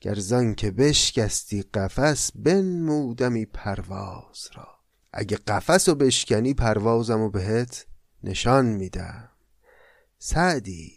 گر 0.00 0.14
زان 0.14 0.54
که 0.54 0.70
بشکستی 0.70 1.62
قفس 1.62 2.30
بنمودمی 2.34 3.46
پرواز 3.46 4.48
را. 4.54 4.68
اگه 5.12 5.36
قفس 5.36 5.88
و 5.88 5.94
بشکنی 5.94 6.54
پروازم 6.54 7.20
و 7.20 7.28
بهت 7.28 7.86
نشان 8.24 8.66
میدم. 8.66 9.28
سعدی 10.18 10.92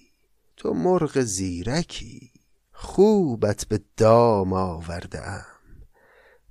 تو 0.58 0.74
مرغ 0.74 1.22
زیرکی 1.22 2.32
خوبت 2.72 3.66
به 3.66 3.80
دام 3.98 4.54
آورده 4.54 5.28
ام 5.28 5.46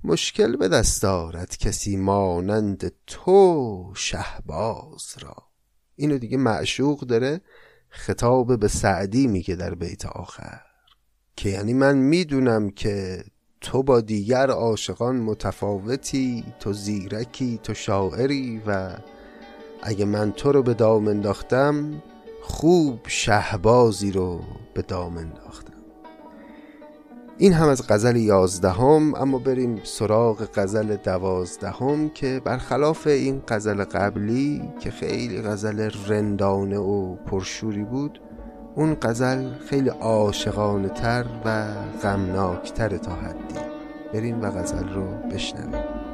مشکل 0.03 0.55
به 0.55 0.67
دست 0.67 1.05
آرد 1.05 1.57
کسی 1.57 1.97
مانند 1.97 2.91
تو 3.07 3.93
شهباز 3.95 5.15
را. 5.19 5.35
اینو 5.95 6.17
دیگه 6.17 6.37
معشوق 6.37 6.99
داره. 6.99 7.41
خطاب 7.95 8.59
به 8.59 8.67
سعدی 8.67 9.27
میگه 9.27 9.55
در 9.55 9.75
بیت 9.75 10.05
آخر. 10.05 10.61
که 11.35 11.49
یعنی 11.49 11.73
من 11.73 11.97
می‌دونم 11.97 12.69
که 12.69 13.23
تو 13.61 13.83
با 13.83 14.01
دیگر 14.01 14.49
عاشقان 14.49 15.15
متفاوتی 15.15 16.43
تو 16.59 16.73
زیرکی 16.73 17.59
تو 17.63 17.73
شاعری 17.73 18.61
و 18.67 18.97
اگه 19.83 20.05
من 20.05 20.31
تو 20.31 20.51
رو 20.51 20.63
به 20.63 20.73
دام 20.73 21.07
انداختم 21.07 22.03
خوب 22.41 22.99
شهبازی 23.07 24.11
رو 24.11 24.41
به 24.73 24.81
دام 24.81 25.17
انداختم. 25.17 25.64
این 27.37 27.53
هم 27.53 27.67
از 27.69 27.87
غزل 27.87 28.15
یازدهم 28.15 29.15
اما 29.15 29.39
بریم 29.39 29.81
سراغ 29.83 30.47
غزل 30.55 30.95
دوازدهم 30.95 32.09
که 32.09 32.41
برخلاف 32.45 33.07
این 33.07 33.41
غزل 33.47 33.83
قبلی 33.83 34.61
که 34.79 34.91
خیلی 34.91 35.41
غزل 35.41 35.89
رندانه 36.07 36.77
و 36.77 37.15
پرشوری 37.15 37.83
بود 37.83 38.21
اون 38.75 38.97
غزل 39.01 39.53
خیلی 39.69 39.89
عاشقانه 39.89 40.89
تر 40.89 41.25
و 41.45 41.73
غمناکتر 42.03 42.97
تا 42.97 43.11
حدی. 43.11 43.59
بریم 44.13 44.41
و 44.41 44.51
غزل 44.51 44.89
رو 44.89 45.05
بشنویم. 45.31 46.04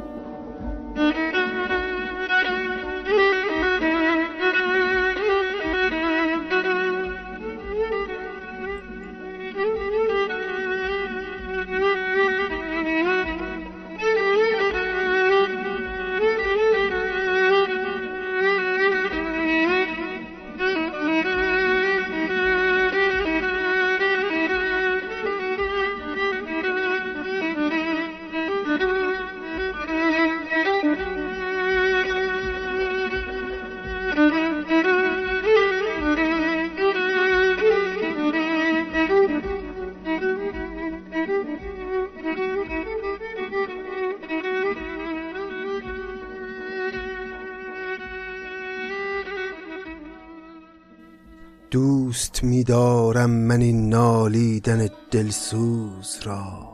دارم 52.64 53.30
من 53.30 53.62
این 53.62 53.90
نالیدن 53.90 54.90
دلسوز 55.12 56.20
را 56.24 56.72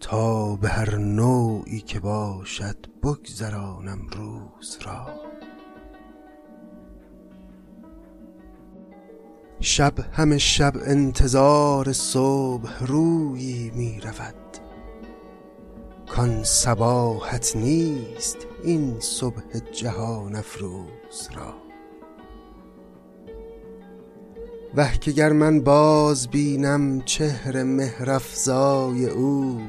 تا 0.00 0.56
به 0.56 0.68
هر 0.68 0.96
نوعی 0.96 1.80
که 1.80 2.00
باشد 2.00 2.76
بگذرانم 3.02 4.06
روز 4.12 4.78
را. 4.84 5.06
شب 9.60 9.94
همه 10.12 10.38
شب 10.38 10.72
انتظار 10.86 11.92
صبح 11.92 12.84
رویی 12.84 13.70
می 13.74 14.00
رود. 14.00 14.34
کان 16.08 16.42
سباحت 16.42 17.56
نیست 17.56 18.36
این 18.64 19.00
صبح 19.00 19.58
جهان 19.72 20.36
افروز 20.36 21.28
را. 21.34 21.65
وه 24.76 24.92
که 24.92 25.10
گر 25.12 25.32
من 25.32 25.60
باز 25.60 26.28
بینم 26.28 27.00
چهر 27.00 27.62
مهرافزای 27.62 29.06
او 29.06 29.60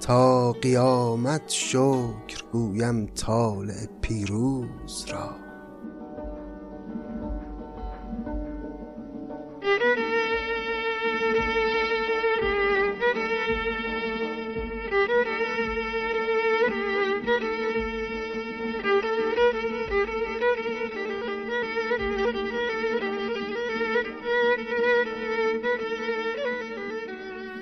تا 0.00 0.52
قیامت 0.52 1.42
شکر 1.48 2.42
گویم 2.52 3.06
طالع 3.06 3.86
پیروز 4.00 5.06
را. 5.08 5.47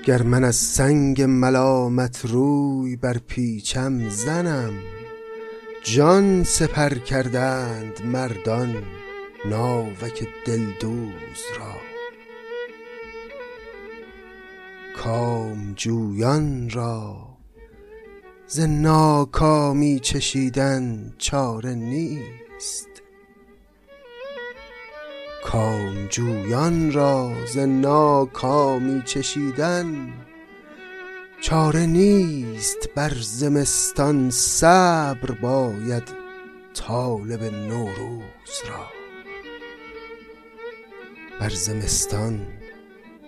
گر 0.07 0.23
من 0.23 0.45
از 0.45 0.57
سنگ 0.57 1.23
ملامت 1.23 2.25
روی 2.25 2.97
بر 2.97 3.19
پیچم 3.19 4.09
زنم 4.09 4.73
جان 5.83 6.45
سپر 6.45 6.95
کردند 6.95 8.05
مردان 8.05 8.83
ناوک 9.51 10.29
دلدوز 10.45 11.43
را. 11.59 11.75
کام 14.97 15.73
جویان 15.77 16.71
را 16.71 17.29
ز 18.47 18.61
ناکامی 18.61 20.01
چشیدن 20.01 21.15
چاره 21.19 21.75
نیست. 21.75 22.96
کامجویان 25.53 26.93
را 26.93 27.33
ز 27.47 27.59
ناکامی 27.59 29.03
چشیدن. 29.03 30.13
چاره 31.41 31.87
نیست 31.87 32.89
بر 32.95 33.13
زمستان 33.21 34.31
صبر 34.31 35.31
باید 35.31 36.03
طالب 36.75 37.43
نوروز 37.43 38.63
را. 38.69 38.87
بر 41.41 41.51
زمستان 41.51 42.47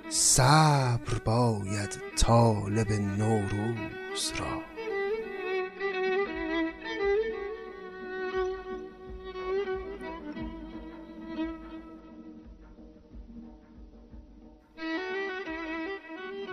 صبر 0.08 1.18
باید 1.24 2.00
طالب 2.16 2.92
نوروز 2.92 4.32
را. 4.38 4.67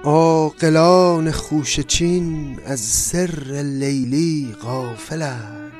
عاقلان 0.06 1.32
خوشه 1.32 1.84
چین 1.84 2.60
از 2.66 2.80
سر 2.80 3.62
لیلی 3.64 4.56
غافلند. 4.62 5.72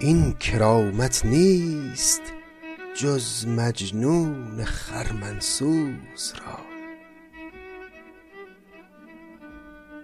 این 0.00 0.32
کرامت 0.32 1.24
نیست 1.24 2.20
جز 2.94 3.46
مجنون 3.46 4.64
خرمنسوز 4.64 6.32
را. 6.46 6.58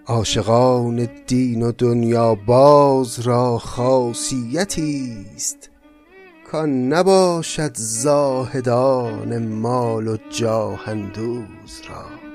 عاشقان 0.05 1.09
دین 1.27 1.63
و 1.63 1.71
دنیا 1.71 2.35
باز 2.35 3.19
را 3.19 3.57
خاصیتی 3.57 5.25
است 5.35 5.69
کان 6.51 6.93
نباشد 6.93 7.71
زاهدان 7.77 9.47
مال 9.47 10.07
و 10.07 10.17
جاه 10.29 10.89
اندوز 10.89 11.81
را. 11.89 12.28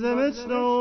بر 0.00 0.30
زمستان 0.30 0.79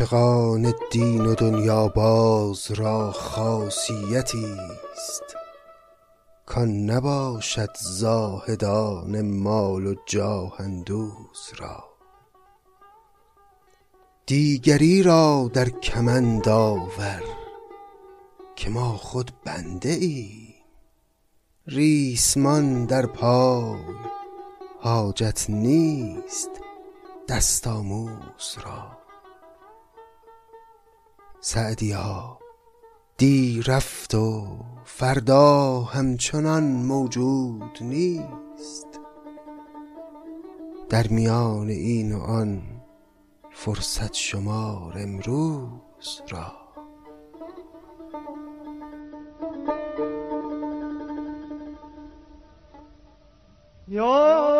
عاشقان 0.00 0.74
دین 0.90 1.26
و 1.26 1.34
دنیا 1.34 1.88
باز 1.88 2.70
را 2.70 3.12
خاصیتی 3.12 4.56
است. 4.92 5.36
کان 6.46 6.90
نباشد 6.90 7.76
زاهدان 7.80 9.20
مال 9.20 9.86
و 9.86 9.94
جاه 10.06 10.60
اندوز 10.60 11.52
را. 11.58 11.84
دیگری 14.26 15.02
را 15.02 15.50
در 15.52 15.68
کمند 15.68 16.48
آور 16.48 17.22
که 18.56 18.70
ما 18.70 18.96
خود 18.96 19.32
بنده 19.44 19.90
ایم. 19.90 20.54
ریسمان 21.66 22.84
در 22.84 23.06
پای 23.06 23.80
حاجت 24.80 25.44
نیست 25.48 26.50
دست 27.28 27.66
آموز 27.66 28.56
سعدیا 31.46 32.38
دی 33.18 33.62
رفت 33.66 34.14
و 34.14 34.46
فردا 34.84 35.80
همچنان 35.80 36.64
موجود 36.64 37.78
نیست. 37.80 38.86
در 40.88 41.08
میان 41.08 41.68
این 41.68 42.12
و 42.12 42.20
آن 42.20 42.62
فرصت 43.50 44.14
شمار 44.14 44.98
امروز 44.98 46.22
را. 46.28 46.52
یا 53.88 54.53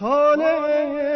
سعدی 0.00 1.07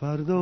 فردا 0.00 0.34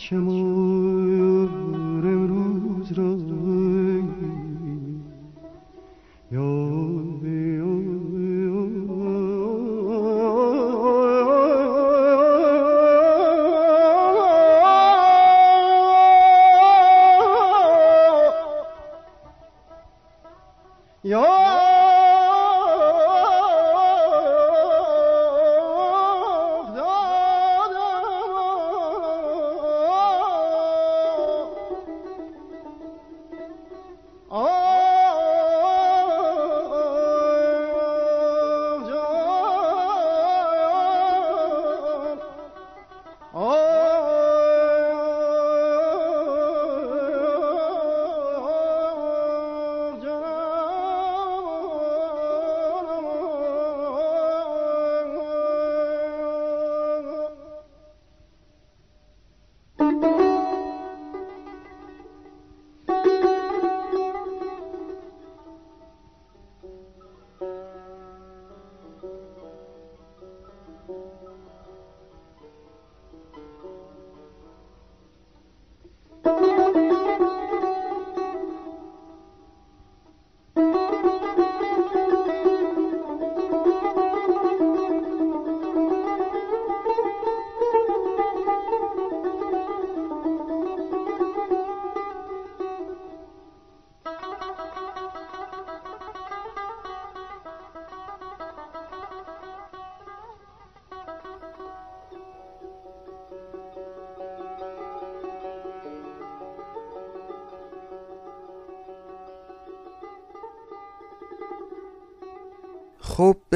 فرصت 0.00 0.08
شمار 0.08 1.48
امروز 2.06 2.92
را 2.92 3.20
خب 21.12 21.59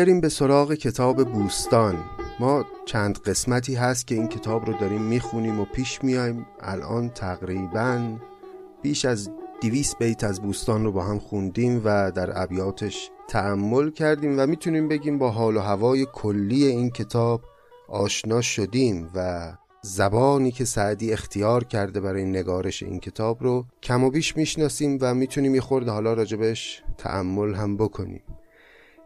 بریم 0.05 0.21
به 0.21 0.29
سراغ 0.29 0.75
کتاب 0.75 1.25
بوستان. 1.25 2.05
ما 2.41 2.65
چند 2.87 3.19
قسمتی 3.19 3.75
هست 3.75 4.07
که 4.07 4.15
این 4.15 4.29
کتاب 4.29 4.67
رو 4.67 4.73
داریم 4.73 5.03
می‌خونیم 5.03 5.61
و 5.61 5.65
پیش 5.65 6.05
میایم. 6.05 6.47
الان 6.61 7.09
تقریبا 7.09 8.17
بیش 8.83 9.05
از 9.05 9.31
دیویس 9.61 9.97
بیت 9.97 10.25
از 10.25 10.41
بوستان 10.41 10.85
رو 10.85 10.93
با 10.93 11.03
هم 11.03 11.19
خوندیم 11.19 11.83
و 11.85 12.11
در 12.11 12.43
ابیاتش 12.43 13.11
تعمل 13.29 13.91
کردیم 13.91 14.39
و 14.39 14.47
می‌تونیم 14.47 14.89
بگیم 14.89 15.19
با 15.19 15.31
حال 15.31 15.57
و 15.57 15.61
هوای 15.61 16.07
کلی 16.13 16.65
این 16.65 16.91
کتاب 16.91 17.43
آشنا 17.89 18.41
شدیم 18.41 19.11
و 19.15 19.53
زبانی 19.83 20.51
که 20.51 20.65
سعدی 20.65 21.13
اختیار 21.13 21.65
کرده 21.65 22.01
برای 22.01 22.25
نگارش 22.25 22.83
این 22.83 23.01
کتاب 23.01 23.43
رو 23.43 23.67
کم 23.83 24.05
و 24.05 24.11
بیش 24.11 24.37
می‌شناسیم 24.37 24.99
و 25.01 25.15
می‌تونیم 25.15 25.55
یه 25.55 25.61
خورده 25.61 25.91
حالا 25.91 26.15
راجبش 26.15 26.83
تعمل 26.99 27.55
هم 27.55 27.77
بکنیم. 27.77 28.23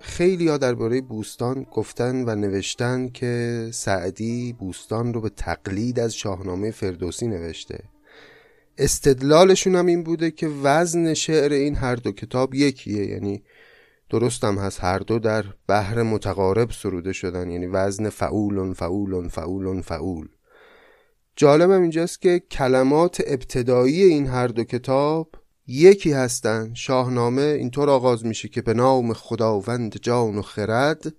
خیلی 0.01 0.49
ها 0.49 0.59
درباره 0.59 1.01
بوستان 1.01 1.67
گفتن 1.73 2.25
و 2.29 2.35
نوشتن 2.35 3.09
که 3.09 3.69
سعدی 3.73 4.53
بوستان 4.53 5.15
رو 5.15 5.21
به 5.21 5.29
تقلید 5.29 6.01
از 6.01 6.15
شاهنامه 6.15 6.71
فردوسی 6.71 7.27
نوشته. 7.27 7.85
استدلالشون 8.79 9.75
هم 9.77 9.87
این 9.87 10.03
بوده 10.03 10.31
که 10.31 10.49
وزن 10.63 11.15
شعر 11.15 11.53
این 11.53 11.75
هر 11.75 11.95
دو 11.95 12.13
کتاب 12.13 12.55
یکیه 12.55 13.07
یعنی 13.07 13.43
درستم 14.11 14.59
هست 14.59 14.85
هر 14.85 14.99
دو 14.99 15.19
در 15.19 15.45
بحر 15.69 16.03
متقارب 16.03 16.71
سروده 16.71 17.13
شدن 17.13 17.51
یعنی 17.51 17.67
وزن 17.67 18.09
فعول 18.09 18.73
فعول 18.73 19.29
فعول 19.29 19.81
فعول. 19.81 20.29
جالبم 21.37 21.83
اینجاست 21.83 22.21
که 22.21 22.43
کلمات 22.51 23.23
ابتدایی 23.27 24.03
این 24.03 24.27
هر 24.27 24.47
دو 24.47 24.65
کتاب 24.65 25.31
یکی 25.71 26.13
هستن 26.13 26.75
شاهنامه 26.75 27.43
اینطور 27.43 27.91
آغاز 27.91 28.27
میشه 28.27 28.49
که 28.49 28.63
به 28.63 28.75
نام 28.75 29.13
خداوند 29.13 29.99
جان 30.03 30.39
و 30.39 30.43
خرد 30.43 31.15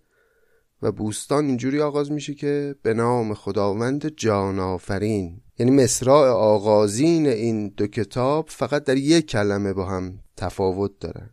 و 0.81 0.91
بوستان 0.91 1.45
اینجوری 1.45 1.81
آغاز 1.81 2.11
میشه 2.11 2.33
که 2.33 2.75
به 2.81 2.93
نام 2.93 3.33
خداوند 3.33 4.07
جان 4.15 4.59
آفرین. 4.59 5.41
یعنی 5.59 5.71
مصراع 5.71 6.29
آغازین 6.29 7.27
این 7.27 7.67
دو 7.77 7.87
کتاب 7.87 8.45
فقط 8.49 8.83
در 8.83 8.97
یک 8.97 9.27
کلمه 9.27 9.73
با 9.73 9.85
هم 9.85 10.19
تفاوت 10.37 10.91
دارن. 10.99 11.29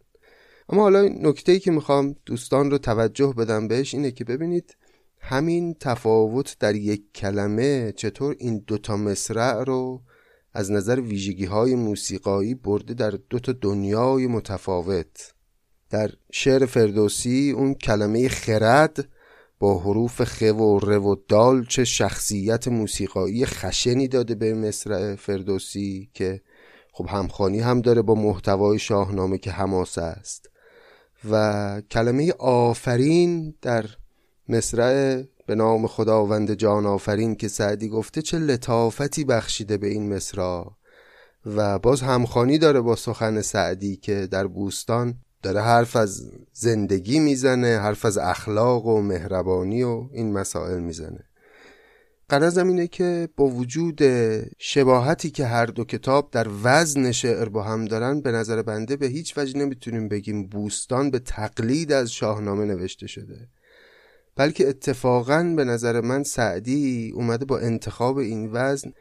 اما 0.68 0.82
حالا 0.82 1.02
نکته 1.02 1.52
ای 1.52 1.58
که 1.58 1.70
می‌خوام 1.70 2.16
دوستان 2.26 2.70
رو 2.70 2.78
توجه 2.78 3.34
بدم 3.38 3.68
بهش 3.68 3.94
اینه 3.94 4.10
که 4.10 4.24
ببینید 4.24 4.76
همین 5.20 5.74
تفاوت 5.74 6.56
در 6.60 6.74
یک 6.74 7.02
کلمه 7.14 7.92
چطور 7.92 8.36
این 8.38 8.64
دوتا 8.66 8.96
مصرع 8.96 9.64
رو 9.64 10.02
از 10.56 10.72
نظر 10.72 11.00
ویژگی 11.00 11.44
های 11.44 11.74
موسیقایی 11.74 12.54
برده 12.54 12.94
در 12.94 13.10
دو 13.10 13.38
تا 13.38 13.52
دنیای 13.52 14.26
متفاوت. 14.26 15.34
در 15.90 16.10
شعر 16.32 16.66
فردوسی 16.66 17.50
اون 17.50 17.74
کلمه 17.74 18.28
خرد 18.28 19.08
با 19.58 19.78
حروف 19.78 20.24
خ 20.24 20.42
و 20.42 20.78
ر 20.78 20.98
و 20.98 21.16
دال 21.28 21.64
چه 21.64 21.84
شخصیت 21.84 22.68
موسیقایی 22.68 23.46
خشنی 23.46 24.08
داده 24.08 24.34
به 24.34 24.54
مصرع 24.54 25.14
فردوسی 25.14 26.10
که 26.14 26.40
خب 26.92 27.06
همخانی 27.08 27.60
هم 27.60 27.80
داره 27.80 28.02
با 28.02 28.14
محتوای 28.14 28.78
شاهنامه 28.78 29.38
که 29.38 29.50
حماسه 29.50 30.02
است. 30.02 30.50
و 31.30 31.82
کلمه 31.90 32.32
آفرین 32.38 33.54
در 33.62 33.84
مصرع 34.48 35.22
به 35.46 35.54
نام 35.54 35.86
خداوند 35.86 36.52
جان 36.52 36.86
آفرین 36.86 37.34
که 37.34 37.48
سعدی 37.48 37.88
گفته 37.88 38.22
چه 38.22 38.38
لطافتی 38.38 39.24
بخشیده 39.24 39.76
به 39.76 39.86
این 39.86 40.14
مصرع 40.14 40.64
و 41.46 41.78
باز 41.78 42.00
همخانی 42.00 42.58
داره 42.58 42.80
با 42.80 42.96
سخن 42.96 43.42
سعدی 43.42 43.96
که 43.96 44.26
در 44.30 44.46
بوستان 44.46 45.14
داره 45.42 45.60
حرف 45.60 45.96
از 45.96 46.30
زندگی 46.52 47.18
می‌زنه 47.18 47.78
حرف 47.78 48.04
از 48.04 48.18
اخلاق 48.18 48.86
و 48.86 49.02
مهربانی 49.02 49.82
و 49.82 50.08
این 50.12 50.32
مسائل 50.32 50.80
می‌زنه. 50.80 51.24
قرضم 52.28 52.68
اینه 52.68 52.86
که 52.86 53.28
با 53.36 53.46
وجود 53.46 54.00
شباهتی 54.58 55.30
که 55.30 55.46
هر 55.46 55.66
دو 55.66 55.84
کتاب 55.84 56.30
در 56.30 56.48
وزن 56.62 57.12
شعر 57.12 57.48
با 57.48 57.62
هم 57.62 57.84
دارن 57.84 58.20
به 58.20 58.32
نظر 58.32 58.62
بنده 58.62 58.96
به 58.96 59.06
هیچ 59.06 59.38
وجه 59.38 59.58
نمی‌تونیم 59.58 60.08
بگیم 60.08 60.46
بوستان 60.46 61.10
به 61.10 61.18
تقلید 61.18 61.92
از 61.92 62.12
شاهنامه 62.12 62.64
نوشته 62.64 63.06
شده. 63.06 63.48
بلکه 64.36 64.68
اتفاقا 64.68 65.54
به 65.56 65.64
نظر 65.64 66.00
من 66.00 66.22
سعدی 66.22 67.12
اومده 67.14 67.44
با 67.44 67.58
انتخاب 67.58 68.16
این 68.16 68.50
وزن 68.52 68.92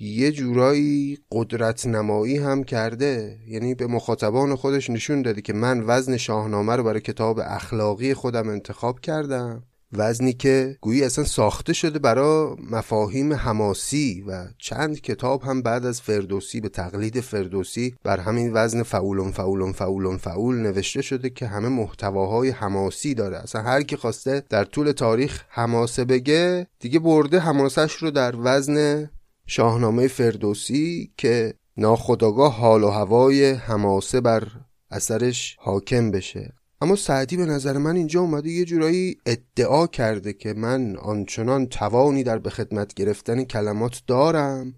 یه 0.00 0.32
جورایی 0.32 1.18
قدرت 1.32 1.86
نمایی 1.86 2.36
هم 2.38 2.64
کرده. 2.64 3.38
یعنی 3.46 3.74
به 3.74 3.86
مخاطبان 3.86 4.54
خودش 4.54 4.90
نشون 4.90 5.22
داده 5.22 5.42
که 5.42 5.52
من 5.52 5.84
وزن 5.86 6.16
شاهنامه 6.16 6.76
رو 6.76 6.84
برای 6.84 7.00
کتاب 7.00 7.40
اخلاقی 7.44 8.14
خودم 8.14 8.48
انتخاب 8.48 9.00
کردم. 9.00 9.62
وزنی 9.96 10.32
که 10.32 10.76
گویی 10.80 11.04
اصلا 11.04 11.24
ساخته 11.24 11.72
شده 11.72 11.98
برای 11.98 12.56
مفاهیم 12.70 13.32
حماسی 13.32 14.24
و 14.26 14.46
چند 14.58 15.00
کتاب 15.00 15.42
هم 15.42 15.62
بعد 15.62 15.86
از 15.86 16.00
فردوسی 16.00 16.60
به 16.60 16.68
تقلید 16.68 17.20
فردوسی 17.20 17.94
بر 18.04 18.20
همین 18.20 18.50
وزن 18.54 18.82
فعولون 18.82 19.30
فعولون 19.30 19.72
فعولون 19.72 20.16
فعول 20.16 20.56
نوشته 20.56 21.02
شده 21.02 21.30
که 21.30 21.46
همه 21.46 21.68
محتواهای 21.68 22.50
حماسی 22.50 23.14
داره. 23.14 23.36
اصلا 23.36 23.62
هر 23.62 23.82
کی 23.82 23.96
خواسته 23.96 24.42
در 24.48 24.64
طول 24.64 24.92
تاریخ 24.92 25.44
حماسه 25.48 26.04
بگه 26.04 26.66
دیگه 26.80 26.98
برده 26.98 27.38
حماسش 27.38 27.92
رو 27.92 28.10
در 28.10 28.34
وزن 28.38 29.10
شاهنامه 29.46 30.08
فردوسی 30.08 31.12
که 31.16 31.54
ناخداگاه 31.76 32.56
حال 32.56 32.84
و 32.84 32.90
هوای 32.90 33.50
حماسه 33.50 34.20
بر 34.20 34.48
اثرش 34.90 35.56
حاکم 35.60 36.10
بشه. 36.10 36.52
اما 36.84 36.96
سعدی 36.96 37.36
به 37.36 37.46
نظر 37.46 37.78
من 37.78 37.96
اینجا 37.96 38.20
اومده 38.20 38.50
یه 38.50 38.64
جورایی 38.64 39.16
ادعا 39.26 39.86
کرده 39.86 40.32
که 40.32 40.54
من 40.54 40.96
آنچنان 40.96 41.66
توانی 41.66 42.22
در 42.22 42.38
به 42.38 42.50
خدمت 42.50 42.94
گرفتن 42.94 43.44
کلمات 43.44 44.02
دارم 44.06 44.74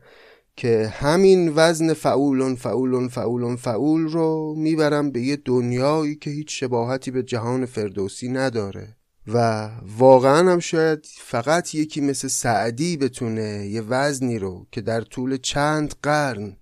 که 0.57 0.93
همین 0.95 1.53
وزن 1.57 1.93
فعولون 1.93 2.55
فعولون 2.55 3.09
فعولون 3.09 3.57
فعول 3.57 4.03
رو 4.03 4.55
می‌برم 4.59 5.11
به 5.11 5.21
یه 5.21 5.37
دنیایی 5.37 6.17
که 6.17 6.31
هیچ 6.31 6.61
شباهتی 6.61 7.11
به 7.11 7.23
جهان 7.23 7.67
فردوسی 7.67 8.29
نداره. 8.29 8.97
و 9.27 9.71
واقعا 9.99 10.53
هم 10.53 10.59
شاید 10.59 11.07
فقط 11.19 11.75
یکی 11.75 12.01
مثل 12.01 12.29
سعدی 12.29 12.97
بتونه 12.97 13.67
یه 13.67 13.83
وزنی 13.89 14.39
رو 14.39 14.67
که 14.73 14.81
در 14.81 15.01
طول 15.01 15.37
چند 15.37 15.95
قرن 16.03 16.57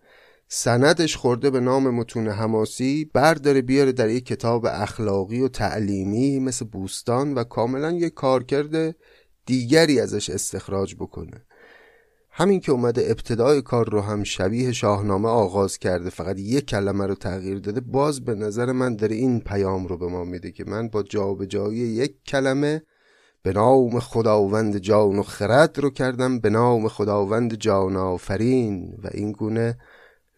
سندش 0.48 1.16
خورده 1.16 1.50
به 1.50 1.60
نام 1.60 1.90
متون 1.90 2.28
حماسی 2.28 3.10
برداره 3.14 3.62
بیاره 3.62 3.92
در 3.92 4.08
یک 4.08 4.26
کتاب 4.26 4.66
اخلاقی 4.66 5.40
و 5.40 5.48
تعلیمی 5.48 6.38
مثل 6.40 6.64
بوستان 6.64 7.34
و 7.34 7.44
کاملا 7.44 7.92
یک 7.92 8.14
کارکرد 8.14 8.96
دیگری 9.46 10.00
ازش 10.00 10.30
استخراج 10.30 10.94
بکنه. 10.94 11.44
همین 12.36 12.60
که 12.60 12.72
اومده 12.72 13.02
ابتدای 13.10 13.62
کار 13.62 13.90
رو 13.90 14.00
هم 14.00 14.24
شبیه 14.24 14.72
شاهنامه 14.72 15.28
آغاز 15.28 15.78
کرده 15.78 16.10
فقط 16.10 16.38
یک 16.38 16.66
کلمه 16.66 17.06
رو 17.06 17.14
تغییر 17.14 17.58
داده 17.58 17.80
باز 17.80 18.24
به 18.24 18.34
نظر 18.34 18.72
من 18.72 18.96
داره 18.96 19.16
این 19.16 19.40
پیام 19.40 19.86
رو 19.86 19.98
به 19.98 20.06
ما 20.06 20.24
میده 20.24 20.52
که 20.52 20.64
من 20.64 20.88
با 20.88 21.02
جابجایی 21.02 21.78
یک 21.78 22.14
کلمه 22.26 22.82
به 23.42 23.52
نام 23.52 24.00
خداوند 24.00 24.78
جان 24.78 25.18
و 25.18 25.22
خرد 25.22 25.78
رو 25.78 25.90
کردم 25.90 26.38
به 26.38 26.50
نام 26.50 26.88
خداوند 26.88 27.54
جان 27.54 27.96
آفرین 27.96 28.98
و 29.04 29.08
این 29.12 29.32
گونه 29.32 29.78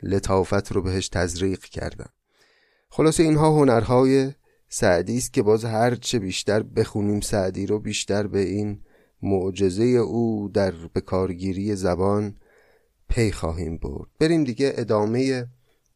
لطافت 0.03 0.73
رو 0.73 0.83
بهش 0.83 1.09
تزریق 1.09 1.61
کردم. 1.61 2.11
خلاصه 2.89 3.23
اینها 3.23 3.51
هنرهای 3.51 4.33
سعدی 4.69 5.17
است 5.17 5.33
که 5.33 5.43
باز 5.43 5.65
هرچه 5.65 6.19
بیشتر 6.19 6.63
بخونیم 6.63 7.21
سعدی 7.21 7.67
رو 7.67 7.79
بیشتر 7.79 8.27
به 8.27 8.41
این 8.41 8.81
معجزه 9.23 9.85
او 9.85 10.51
در 10.55 10.73
بکارگیری 10.95 11.77
زبان 11.77 12.37
پی 13.09 13.33
خواهیم 13.33 13.77
برد. 13.77 14.09
بریم 14.21 14.45
دیگه 14.45 14.73
ادامه 14.77 15.47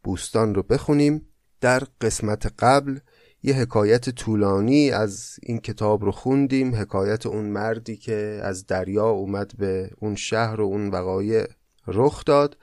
بوستان 0.05 0.55
رو 0.55 0.63
بخونیم. 0.63 1.27
در 1.61 1.83
قسمت 2.01 2.47
قبل 2.59 2.99
یه 3.43 3.55
حکایت 3.55 4.11
طولانی 4.11 4.91
از 4.91 5.37
این 5.43 5.59
کتاب 5.59 6.05
رو 6.05 6.13
خوندیم. 6.13 6.75
حکایت 6.75 7.27
اون 7.27 7.45
مردی 7.45 7.97
که 7.97 8.41
از 8.43 8.67
دریا 8.67 9.09
اومد 9.09 9.53
به 9.59 9.91
اون 9.99 10.15
شهر 10.15 10.61
و 10.61 10.65
اون 10.65 10.89
وقایع 10.91 11.47
رخ 11.87 12.25
داد 12.25 12.57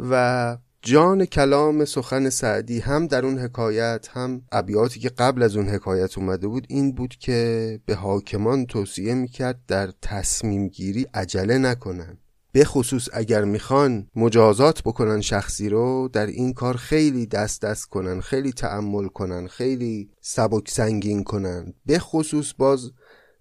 و 0.00 0.56
جان 0.86 1.24
کلام 1.24 1.84
سخن 1.84 2.30
سعدی 2.30 2.78
هم 2.78 3.06
در 3.06 3.26
اون 3.26 3.38
حکایت 3.38 4.08
هم 4.12 4.42
ابیاتی 4.52 5.00
که 5.00 5.08
قبل 5.08 5.42
از 5.42 5.56
اون 5.56 5.68
حکایت 5.68 6.18
اومده 6.18 6.48
بود 6.48 6.66
این 6.68 6.92
بود 6.92 7.14
که 7.14 7.80
به 7.86 7.94
حاکمان 7.94 8.66
توصیه 8.66 9.14
می‌کرد 9.14 9.60
در 9.68 9.90
تصمیم 10.02 10.68
گیری 10.68 11.06
عجله 11.14 11.58
نکنن. 11.58 12.18
به 12.52 12.64
خصوص 12.64 13.08
اگر 13.12 13.44
می‌خوان 13.44 14.06
مجازات 14.16 14.82
بکنن 14.82 15.20
شخصی 15.20 15.68
رو 15.68 16.08
در 16.12 16.26
این 16.26 16.52
کار 16.52 16.76
خیلی 16.76 17.26
دست 17.26 17.62
دست 17.62 17.84
کنن 17.84 18.20
خیلی 18.20 18.52
تعمل 18.52 19.06
کنن 19.06 19.46
خیلی 19.46 20.10
سبک 20.20 20.70
سنگین 20.70 21.24
کنن. 21.24 21.74
به 21.86 21.98
خصوص 21.98 22.52
باز 22.58 22.90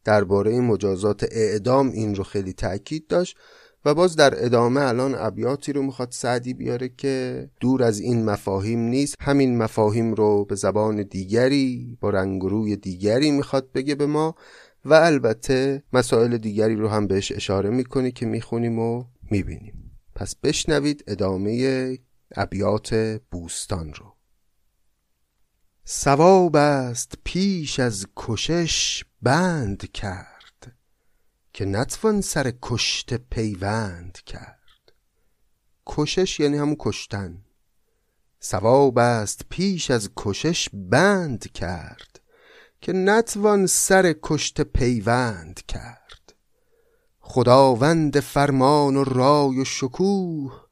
درباره 0.04 0.60
مجازات 0.60 1.26
اعدام 1.32 1.92
این 1.92 2.16
رو 2.16 2.24
خیلی 2.24 2.54
تاکید 2.54 3.08
داشت. 3.08 3.38
و 3.86 3.94
باز 3.94 4.16
در 4.16 4.46
ادامه 4.46 4.82
الان 4.82 5.16
ابیاتی 5.16 5.74
رو 5.74 5.82
می‌خواد 5.82 6.12
سعدی 6.12 6.54
بیاره 6.54 6.90
که 6.90 7.50
دور 7.60 7.84
از 7.84 8.00
این 8.00 8.26
مفاهیم 8.26 8.80
نیست. 8.80 9.16
همین 9.20 9.58
مفاهیم 9.58 10.14
رو 10.14 10.46
به 10.46 10.56
زبان 10.56 11.04
دیگری 11.04 11.98
با 12.02 12.10
رنگ 12.10 12.82
دیگری 12.82 13.32
می‌خواد 13.32 13.72
بگه 13.72 13.96
به 13.96 14.06
ما 14.06 14.36
و 14.86 14.94
البته 14.94 15.84
مسائل 15.94 16.38
دیگری 16.38 16.76
رو 16.76 16.88
هم 16.88 17.08
بهش 17.08 17.32
اشاره 17.32 17.70
می‌کنه 17.70 18.12
که 18.12 18.26
می‌خونیم 18.26 18.80
و 18.80 19.04
می‌بینیم. 19.32 19.92
پس 20.16 20.36
بشنوید 20.36 21.04
ادامه 21.08 21.98
ابیات 22.36 23.20
بوستان 23.32 23.94
رو. 23.94 24.16
سواب 25.86 26.56
است 26.56 27.14
پیش 27.24 27.80
از 27.80 28.08
کشش 28.16 29.06
بند 29.22 29.92
کرد. 29.92 30.33
که 31.54 31.66
نتوان 31.66 32.22
سر 32.22 32.54
کشت 32.62 33.14
پیوند 33.14 34.18
کرد. 34.26 34.94
کشش 35.88 36.40
یعنی 36.40 36.58
همون 36.58 36.76
کشتن. 36.80 37.42
سواب 38.40 38.98
است 38.98 39.42
پیش 39.50 39.92
از 39.92 40.10
کشش 40.18 40.70
بند 40.74 41.52
کرد 41.52 42.20
که 42.82 42.94
نتوان 42.94 43.68
سر 43.68 44.16
کشت 44.22 44.62
پیوند 44.62 45.60
کرد. 45.68 46.34
خداوند 47.20 48.20
فرمان 48.20 48.96
و 48.96 49.04
رای 49.04 49.60
و 49.60 49.66
شکوه 49.66 50.64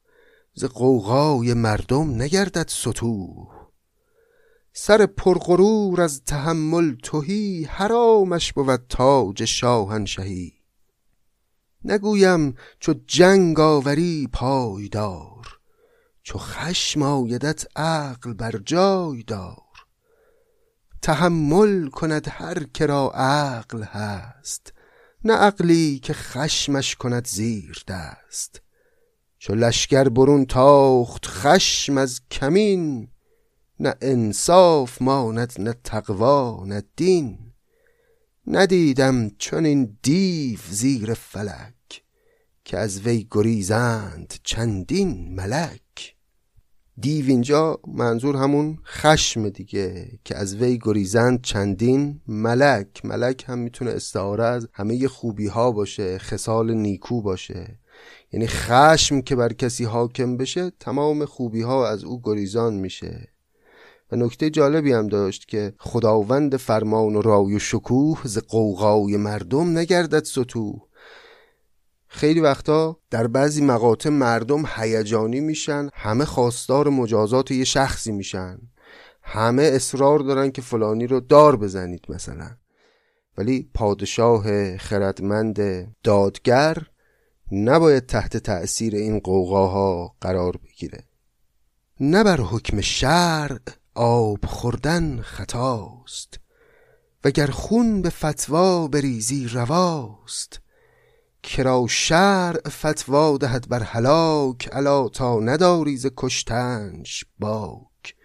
ز 0.53 0.65
قوقای 0.65 1.53
مردم 1.53 2.21
نگردد 2.21 2.67
ستوه 2.67 3.61
سر 4.73 5.05
پرغرور 5.05 6.01
از 6.01 6.23
تحمل 6.23 6.95
توهی 6.95 7.63
حرامش 7.63 8.53
بود 8.53 8.75
تاج 8.89 9.45
شاهنشهی. 9.45 10.60
نگویم 11.85 12.55
چو 12.79 12.93
جنگ 13.07 13.59
آوری 13.59 14.29
پایدار 14.33 15.59
چو 16.23 16.37
خشم 16.37 17.01
آیدت 17.01 17.77
عقل 17.77 18.33
بر 18.33 18.51
جای 18.65 19.23
دار. 19.23 19.57
تحمل 21.01 21.87
کند 21.89 22.27
هر 22.29 22.63
کرا 22.63 23.11
عقل 23.13 23.83
هست 23.83 24.73
نه 25.25 25.33
عقلی 25.33 25.99
که 25.99 26.13
خشمش 26.13 26.95
کند 26.95 27.27
زیر 27.27 27.83
دست. 27.87 28.61
چو 29.37 29.55
لشکر 29.55 30.09
برون 30.09 30.45
تاخت 30.45 31.25
خشم 31.25 31.97
از 31.97 32.21
کمین 32.31 33.07
نه 33.79 33.95
انصاف 34.01 35.01
ماند 35.01 35.53
نه 35.59 35.73
تقوا 35.83 36.63
نه 36.65 36.83
دین. 36.95 37.50
ندیدم 38.53 39.29
چون 39.29 39.65
این 39.65 39.97
دیو 40.03 40.59
زیر 40.69 41.13
فلک 41.13 42.03
که 42.63 42.77
از 42.77 43.01
وی 43.01 43.27
گریزند 43.31 44.33
چندین 44.43 45.35
ملک. 45.35 46.15
دیو 46.97 47.25
اینجا 47.25 47.79
منظور 47.87 48.35
همون 48.35 48.79
خشم 48.85 49.49
دیگه 49.49 50.19
که 50.25 50.37
از 50.37 50.55
وی 50.55 50.79
گریزند 50.83 51.41
چندین 51.41 52.21
ملک. 52.27 53.05
ملک 53.05 53.43
هم 53.47 53.59
می‌تونه 53.59 53.91
استعاره 53.91 54.43
از 54.43 54.67
همه 54.73 55.07
خوبی 55.07 55.47
ها 55.47 55.71
باشه 55.71 56.17
خصال 56.17 56.73
نیکو 56.73 57.21
باشه. 57.21 57.79
یعنی 58.31 58.47
خشم 58.47 59.21
که 59.21 59.35
بر 59.35 59.53
کسی 59.53 59.83
حاکم 59.83 60.37
بشه 60.37 60.71
تمام 60.79 61.25
خوبی 61.25 61.61
ها 61.61 61.87
از 61.87 62.03
او 62.03 62.21
گریزان 62.21 62.73
میشه. 62.73 63.30
و 64.11 64.15
نکته 64.15 64.49
جالبی 64.49 64.93
هم 64.93 65.07
داشت 65.07 65.47
که 65.47 65.73
خداوند 65.79 66.57
فرمان 66.57 67.15
و 67.15 67.21
رای 67.21 67.55
و 67.55 67.59
شکوه 67.59 68.21
ز 68.23 68.37
قوقای 68.37 69.17
مردم 69.17 69.77
نگردد 69.77 70.23
سطوح. 70.23 70.75
خیلی 72.07 72.39
وقتا 72.39 72.99
در 73.09 73.27
بعضی 73.27 73.61
مقاطع 73.61 74.09
مردم 74.09 74.63
هیجانی 74.75 75.39
میشن 75.39 75.89
همه 75.93 76.25
خواستار 76.25 76.89
مجازات 76.89 77.51
یه 77.51 77.63
شخصی 77.63 78.11
میشن. 78.11 78.57
همه 79.23 79.63
اصرار 79.63 80.19
دارن 80.19 80.51
که 80.51 80.61
فلانی 80.61 81.07
رو 81.07 81.19
دار 81.19 81.55
بزنید 81.55 82.05
مثلا. 82.09 82.51
ولی 83.37 83.69
پادشاه 83.73 84.77
خردمند 84.77 85.59
دادگر 86.03 86.77
نباید 87.51 88.05
تحت 88.05 88.37
تأثیر 88.37 88.95
این 88.95 89.19
قوقاها 89.19 90.15
قرار 90.21 90.57
بگیره. 90.57 91.03
نه 91.99 92.23
بر 92.23 92.41
حکم 92.41 92.81
شرع 92.81 93.59
آب 93.95 94.45
خوردن 94.45 95.21
خطاست 95.21 96.39
وگر 97.23 97.47
خون 97.47 98.01
به 98.01 98.09
فتوا 98.09 98.87
بریزی 98.87 99.47
رواست. 99.47 100.59
کرا 101.43 101.85
شرع 101.89 102.69
فتوا 102.69 103.37
دهد 103.37 103.69
بر 103.69 103.83
هلاک 103.83 104.69
الا 104.71 105.09
تا 105.09 105.39
نداری 105.39 105.97
ز 105.97 106.07
کشتنش 106.17 107.25
باک. 107.39 108.15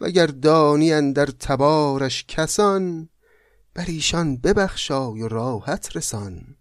وگر 0.00 0.26
دانی 0.26 1.12
در 1.12 1.26
تبارش 1.26 2.24
کسان 2.28 3.08
بر 3.74 3.84
ایشان 3.86 4.36
ببخشای 4.36 5.22
و 5.22 5.28
راحت 5.28 5.96
رسان. 5.96 6.56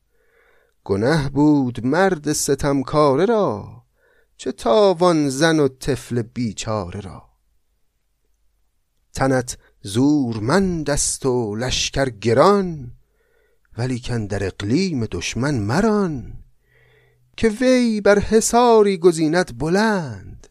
گنه 0.83 1.29
بود 1.29 1.85
مرد 1.85 2.33
ستمکاره 2.33 3.25
را 3.25 3.83
چه 4.37 4.51
تاوان 4.51 5.29
زن 5.29 5.59
و 5.59 5.67
طفل 5.67 6.21
بیچاره 6.21 6.99
را. 6.99 7.28
تنت 9.13 9.57
زورمند 9.81 10.89
است 10.89 11.25
و 11.25 11.55
لشکر 11.55 12.09
گران 12.09 12.91
ولیکن 13.77 14.25
در 14.25 14.43
اقلیم 14.43 15.05
دشمن 15.05 15.59
مران 15.59 16.33
که 17.37 17.49
وی 17.49 18.01
بر 18.01 18.19
حصاری 18.19 18.97
گزیند 18.97 19.57
بلند. 19.57 20.47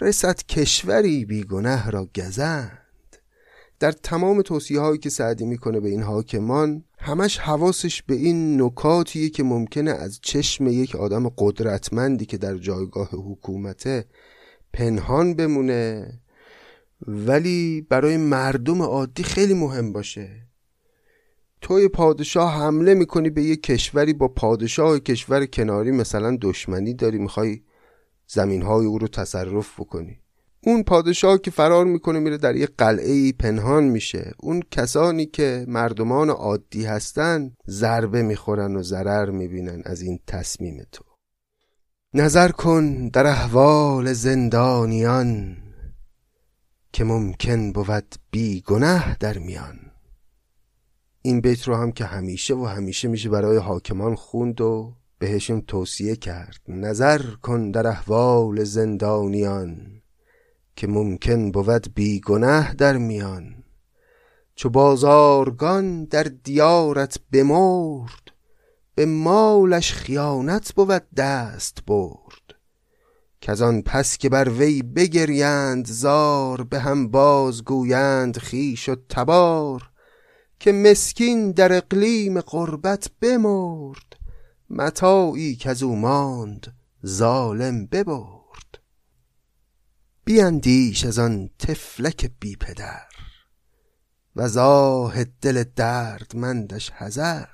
رسد 0.00 0.42
کشوری 0.42 1.24
بیگنه 1.24 1.90
را 1.90 2.08
گزند. 2.16 2.78
در 3.80 3.92
تمام 3.92 4.42
توصیه 4.42 4.80
هایی 4.80 4.98
که 4.98 5.10
سعدی 5.10 5.44
می‌کنه 5.44 5.80
به 5.80 5.88
این 5.88 6.02
حاکمان 6.02 6.84
همش 6.98 7.38
حواسش 7.38 8.02
به 8.02 8.14
این 8.14 8.62
نکاتیه 8.62 9.28
که 9.28 9.42
ممکنه 9.42 9.90
از 9.90 10.18
چشم 10.22 10.66
یک 10.66 10.96
آدم 10.96 11.28
قدرتمندی 11.28 12.26
که 12.26 12.38
در 12.38 12.56
جایگاه 12.56 13.08
حکومته 13.10 14.04
پنهان 14.72 15.34
بمونه 15.34 16.12
ولی 17.06 17.86
برای 17.90 18.16
مردم 18.16 18.82
عادی 18.82 19.22
خیلی 19.22 19.54
مهم 19.54 19.92
باشه. 19.92 20.28
توی 21.60 21.88
پادشاه 21.88 22.54
حمله 22.54 22.94
می‌کنی 22.94 23.30
به 23.30 23.42
یک 23.42 23.62
کشوری 23.62 24.12
با 24.12 24.28
پادشاه 24.28 24.98
کشور 24.98 25.46
کناری 25.46 25.90
مثلا 25.90 26.38
دشمنی 26.40 26.94
داری 26.94 27.18
می‌خوای 27.18 27.60
زمین 28.26 28.62
های 28.62 28.86
او 28.86 28.98
رو 28.98 29.08
تصرف 29.08 29.80
بکنی. 29.80 30.18
اون 30.64 30.82
پادشاه 30.82 31.38
که 31.38 31.50
فرار 31.50 31.84
می‌کنه 31.84 32.18
میره 32.18 32.36
در 32.36 32.56
یک 32.56 32.70
قلعه 32.78 33.32
پنهان 33.32 33.84
میشه. 33.84 34.32
اون 34.40 34.62
کسانی 34.70 35.26
که 35.26 35.64
مردمان 35.68 36.30
عادی 36.30 36.84
هستن 36.84 37.52
ضربه 37.68 38.22
می‌خورن 38.22 38.76
و 38.76 38.82
ضرر 38.82 39.30
می‌بینن 39.30 39.82
از 39.84 40.02
این 40.02 40.18
تصمیم 40.26 40.86
تو. 40.92 41.04
نظر 42.14 42.48
کن 42.48 43.08
در 43.08 43.26
احوال 43.26 44.12
زندانیان. 44.12 45.56
که 46.92 47.04
ممکن 47.04 47.72
بود 47.72 48.14
بی 48.30 48.60
گناه 48.60 49.16
در 49.20 49.38
میان. 49.38 49.78
این 51.22 51.40
بیت 51.40 51.68
رو 51.68 51.74
هم 51.74 51.92
که 51.92 52.04
همیشه 52.04 52.54
و 52.54 52.64
همیشه 52.64 53.08
میشه 53.08 53.28
برای 53.28 53.56
حاکمان 53.56 54.14
خوند 54.14 54.60
و 54.60 54.96
بهشون 55.18 55.60
توصیه 55.60 56.16
کرد. 56.16 56.60
نظر 56.68 57.22
کن 57.22 57.70
در 57.70 57.86
احوال 57.86 58.64
زندانیان 58.64 60.02
که 60.76 60.86
ممکن 60.86 61.50
بود 61.50 61.94
بی 61.94 62.20
گناه 62.20 62.74
در 62.74 62.96
میان. 62.96 63.64
چو 64.54 64.70
بازارگان 64.70 66.04
در 66.04 66.22
دیارت 66.22 67.20
بمرد 67.32 68.32
به 68.94 69.06
مالش 69.06 69.92
خیانت 69.92 70.74
بود 70.74 71.02
دست 71.16 71.78
برد. 71.86 72.21
که 73.42 73.52
پس 73.86 74.18
که 74.18 74.28
بر 74.28 74.48
وی 74.48 74.82
بگریند 74.82 75.86
زار 75.86 76.64
به 76.64 76.80
هم 76.80 77.08
بازگویند 77.08 78.38
خیش 78.38 78.88
و 78.88 78.96
تبار. 79.08 79.90
که 80.60 80.72
مسکین 80.72 81.52
در 81.52 81.72
اقلیم 81.72 82.40
قربت 82.40 83.10
بمرد 83.20 84.16
متاعی 84.70 85.56
که 85.56 85.70
از 85.70 85.82
او 85.82 85.96
ماند 85.96 86.74
ظالم 87.06 87.86
ببرد. 87.86 88.78
بیندیش 90.24 91.04
از 91.04 91.18
آن 91.18 91.50
طفلک 91.58 92.30
بی 92.40 92.56
پدر 92.56 93.08
و 94.36 94.48
زاه 94.48 95.24
دل 95.24 95.64
دردمندش 95.76 96.90
حذر. 96.90 97.46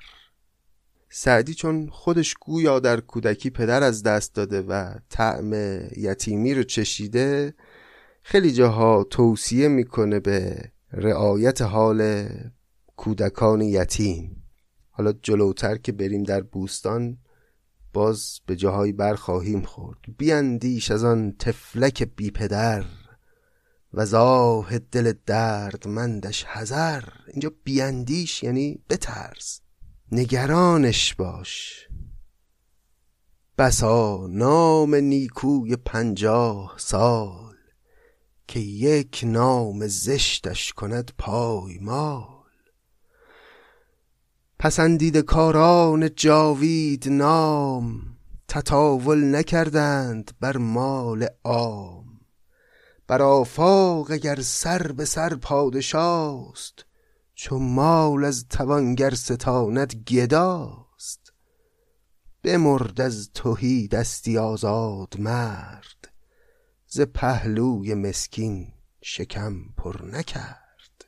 سعدی 1.09 1.53
چون 1.53 1.89
خودش 1.91 2.33
گویا 2.33 2.79
در 2.79 2.99
کودکی 2.99 3.49
پدر 3.49 3.83
از 3.83 4.03
دست 4.03 4.35
داده 4.35 4.61
و 4.61 4.93
طعم 5.09 5.53
یتیمی 5.97 6.53
رو 6.53 6.63
چشیده 6.63 7.53
خیلی 8.23 8.51
جاها 8.51 9.03
توصیه 9.03 9.67
می‌کنه 9.67 10.19
به 10.19 10.71
رعایت 10.91 11.61
حال 11.61 12.29
کودکان 12.95 13.61
یتیم. 13.61 14.43
حالا 14.89 15.13
جلوتر 15.21 15.77
که 15.77 15.91
بریم 15.91 16.23
در 16.23 16.41
بوستان 16.41 17.17
باز 17.93 18.39
به 18.45 18.55
جاهایی 18.55 18.91
برخواهیم 18.91 19.61
خورد. 19.61 19.97
بیاندیش 20.17 20.91
از 20.91 21.03
آن 21.03 21.35
تفلک 21.39 22.03
بی 22.15 22.31
پدر 22.31 22.85
و 23.93 24.05
زاه 24.05 24.79
دل 24.79 25.13
دردمندش 25.25 26.43
حذر. 26.43 27.03
اینجا 27.27 27.51
بیاندیش 27.63 28.43
یعنی 28.43 28.79
بترس. 28.89 29.61
نگرانش 30.11 31.15
باش. 31.15 31.87
بسا 33.57 34.27
نام 34.29 34.95
نیکوی 34.95 35.75
پنجاه 35.75 36.73
سال 36.77 37.55
که 38.47 38.59
یک 38.59 39.21
نام 39.23 39.87
زشتش 39.87 40.73
کند 40.73 41.11
پایمال 41.17 42.27
پسندید 44.59 45.17
کاران 45.17 46.15
جاوید 46.15 47.09
نام 47.09 48.01
تطاول 48.47 49.35
نکردند 49.35 50.31
بر 50.39 50.57
مال 50.57 51.27
عام. 51.43 52.05
بر 53.07 53.21
آفاق 53.21 54.11
اگر 54.11 54.41
سر 54.41 54.91
به 54.91 55.05
سر 55.05 55.35
پادشاست 55.35 56.85
چو 57.41 57.59
مال 57.59 58.25
از 58.25 58.47
توانگر 58.47 59.13
ستاند 59.13 59.93
گداست. 59.93 61.33
بمرد 62.43 63.01
از 63.01 63.29
تهی 63.33 63.87
دستی 63.87 64.37
آزاد 64.37 65.15
مرد 65.19 66.13
ز 66.87 67.01
پهلوی 67.01 67.93
مسکین 67.93 68.73
شکم 69.01 69.55
پر 69.77 70.05
نکرد. 70.05 71.05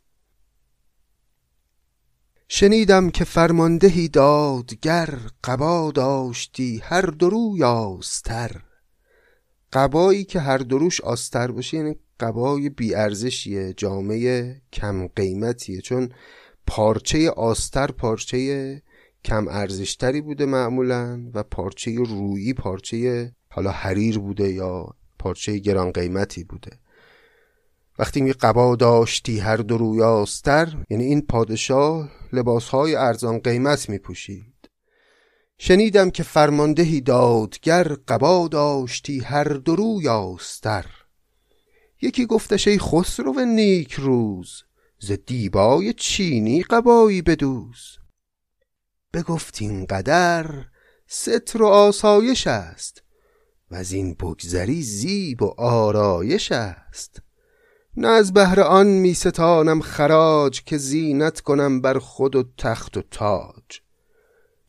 شنیدم 2.48 3.10
که 3.10 3.24
فرماندهی 3.24 4.08
دادگر 4.08 5.20
قبا 5.44 5.92
داشتی 5.92 6.82
هر 6.84 7.02
دروی 7.02 7.64
آستر. 7.64 8.62
قبایی 9.74 10.24
که 10.24 10.40
هر 10.40 10.58
دروش 10.58 11.02
آستر 11.02 11.52
باشه 11.52 11.78
یعنی 11.78 11.96
قبای 12.22 12.70
بیارزشیه 12.70 13.74
جامعه 13.74 14.62
کم 14.74 15.08
قیمتیه. 15.08 15.82
چون 15.82 16.10
پارچه 16.68 17.30
آستر 17.30 17.92
پارچه 17.92 18.82
کم 19.26 19.48
ارزشتری 19.48 20.22
بوده 20.22 20.46
معمولا 20.46 21.30
و 21.34 21.44
پارچه 21.44 21.96
رویی 21.96 22.54
پارچه 22.54 23.32
حالا 23.50 23.72
حریر 23.72 24.20
بوده 24.20 24.54
یا 24.54 24.96
پارچه 25.20 25.58
گران 25.58 25.92
قیمتی 25.92 26.44
بوده. 26.44 26.72
وقتی 28.00 28.22
می 28.22 28.34
قبا 28.34 28.76
داشتی 28.76 29.40
هر 29.40 29.58
دو 29.58 29.78
روی 29.78 30.02
آستر 30.02 30.78
یعنی 30.90 31.04
این 31.04 31.22
پادشاه 31.22 32.10
لباسهای 32.34 32.96
ارزان 32.96 33.40
قیمت 33.40 33.90
می 33.90 33.98
پوشید 33.98 34.70
شنیدم 35.58 36.10
که 36.10 36.24
فرماندهی 36.24 37.02
دادگر 37.02 37.84
قبا 37.84 38.48
داشتی 38.48 39.20
هر 39.20 39.44
دو 39.44 39.76
روی 39.76 40.08
آستر. 40.08 40.86
یکی 42.02 42.26
گفتش 42.26 42.68
ای 42.68 42.80
خسرو 42.80 43.46
نیک 43.46 43.94
روز 43.94 44.64
ز 45.00 45.12
دیبای 45.12 45.94
چینی 45.94 46.64
قبایی 46.64 47.22
بدوز. 47.22 47.98
بگفت 49.14 49.58
این 49.62 49.86
قدر 49.86 50.66
ستر 51.08 51.62
و 51.62 51.66
آسایش 51.66 52.48
است 52.48 53.04
و 53.72 53.76
از 53.76 53.92
این 53.92 54.14
بگذری 54.14 54.82
زیب 54.82 55.42
و 55.42 55.54
آرایش 55.58 56.52
است. 56.52 57.22
نه 57.98 58.08
از 58.08 58.34
بهر 58.34 58.62
آن 58.62 58.88
می 58.88 59.14
ستانم 59.14 59.82
خراج 59.82 60.64
که 60.64 60.78
زینت 60.78 61.40
کنم 61.40 61.82
بر 61.82 62.00
خود 62.00 62.36
و 62.36 62.44
تخت 62.58 62.98
و 62.98 63.02
تاج. 63.12 63.82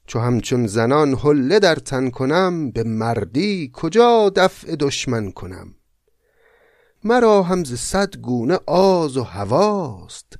چو 0.06 0.18
همچون 0.18 0.66
زنان 0.66 1.14
حله 1.14 1.58
در 1.58 1.74
تن 1.74 2.10
کنم 2.10 2.70
به 2.70 2.82
مردی 2.82 3.70
کجا 3.72 4.32
دفع 4.36 4.76
دشمن 4.76 5.30
کنم؟ 5.30 5.74
مرا 7.04 7.42
هم 7.42 7.64
ز 7.64 7.74
صد 7.74 8.16
گونه 8.16 8.58
آز 8.66 9.16
و 9.16 9.22
هواست 9.22 10.38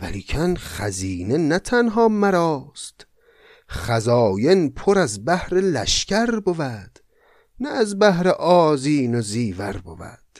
ولیکن 0.00 0.54
خزینه 0.54 1.36
نه 1.36 1.58
تنها 1.58 2.08
مراست. 2.08 3.06
خزاین 3.70 4.70
پر 4.70 4.98
از 4.98 5.24
بحر 5.24 5.54
لشکر 5.54 6.40
بود 6.40 6.98
نه 7.60 7.68
از 7.68 7.98
بهر 7.98 8.28
آزین 8.28 9.14
و 9.14 9.20
زیور 9.20 9.76
بود. 9.76 10.38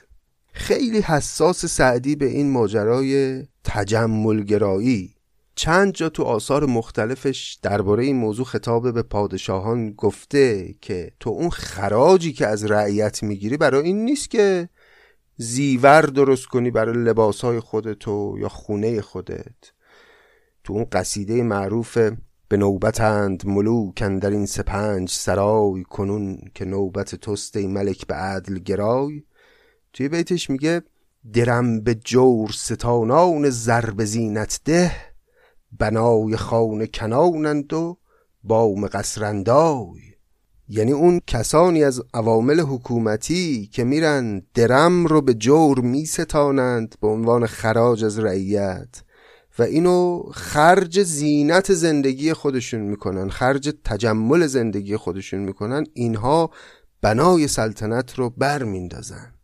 خیلی 0.53 1.01
حساس 1.01 1.67
سعدی 1.67 2.17
به 2.17 2.27
این 2.27 2.51
ماجرای 2.51 3.43
تجملگرایی. 3.65 5.15
چند 5.55 5.93
جا 5.93 6.09
تو 6.09 6.23
آثار 6.23 6.67
مختلفش 6.67 7.59
درباره 7.63 8.05
این 8.05 8.17
موضوع 8.17 8.47
خطاب 8.47 8.95
به 8.95 9.03
پادشاهان 9.03 9.93
گفته 9.93 10.75
که 10.81 11.13
تو 11.21 11.31
اون 11.31 11.51
خراجی 11.51 12.33
که 12.33 12.47
از 12.47 12.65
رعیت 12.65 13.23
می‌گیری 13.23 13.57
برای 13.57 13.85
این 13.85 14.05
نیست 14.05 14.31
که 14.31 14.69
زیور 15.41 16.03
درست 16.03 16.47
کنی 16.47 16.71
برای 16.71 16.97
لباسهای 16.97 17.61
خودتو 17.61 18.37
یا 18.39 18.49
خونه 18.49 19.01
خودت. 19.01 19.73
تو 20.65 20.73
اون 20.73 20.85
قصیده 20.93 21.43
معروف 21.43 21.99
به 22.49 22.57
نوبتند 22.57 23.47
ملوکن 23.47 24.19
در 24.19 24.31
این 24.31 24.47
سپنج 24.47 25.11
سرای 25.11 25.83
کنون 25.83 26.39
که 26.55 26.65
نوبت 26.65 27.15
توست 27.15 27.57
ملک 27.57 28.07
به 28.07 28.15
عدل 28.15 28.59
گرای. 28.59 29.23
توی 29.93 30.09
بیتش 30.09 30.51
میگه 30.51 30.83
درم 31.33 31.81
به 31.81 31.95
جور 31.95 32.51
ستانان 32.51 33.51
ضرب 33.51 34.05
زینت 34.05 34.61
ده 34.65 34.93
بنای 35.79 36.37
خانه 36.37 36.87
کنانند 36.87 37.73
و 37.73 37.99
بام 38.45 38.87
قصرندای. 38.87 40.08
یعنی 40.69 40.93
اون 40.93 41.21
کسانی 41.27 41.85
از 41.85 42.03
عوامل 42.15 42.61
حکومتی 42.61 43.67
که 43.73 43.85
میرن 43.85 44.43
درم 44.55 45.07
رو 45.07 45.21
به 45.21 45.35
جور 45.35 45.81
میستانند 45.81 46.95
به 47.01 47.09
عنوان 47.09 47.47
خراج 47.47 48.05
از 48.05 48.19
رعیت 48.19 49.03
و 49.59 49.63
اینو 49.63 50.23
خرج 50.33 51.03
زینت 51.03 51.75
زندگی 51.75 52.33
خودشون 52.33 52.81
می‌کنن 52.81 53.29
خرج 53.29 53.75
تجمل 53.85 54.47
زندگی 54.47 54.97
خودشون 54.97 55.41
می‌کنن 55.41 55.85
اینها 55.95 56.51
بنای 57.01 57.49
سلطنت 57.49 58.15
رو 58.15 58.31
بر 58.31 58.63
میندازن 58.63 59.35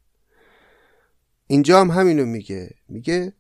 اینجا 1.47 1.81
هم 1.81 1.91
همینو 1.91 2.27
میگه. 2.27 2.71
میگه 2.89 3.33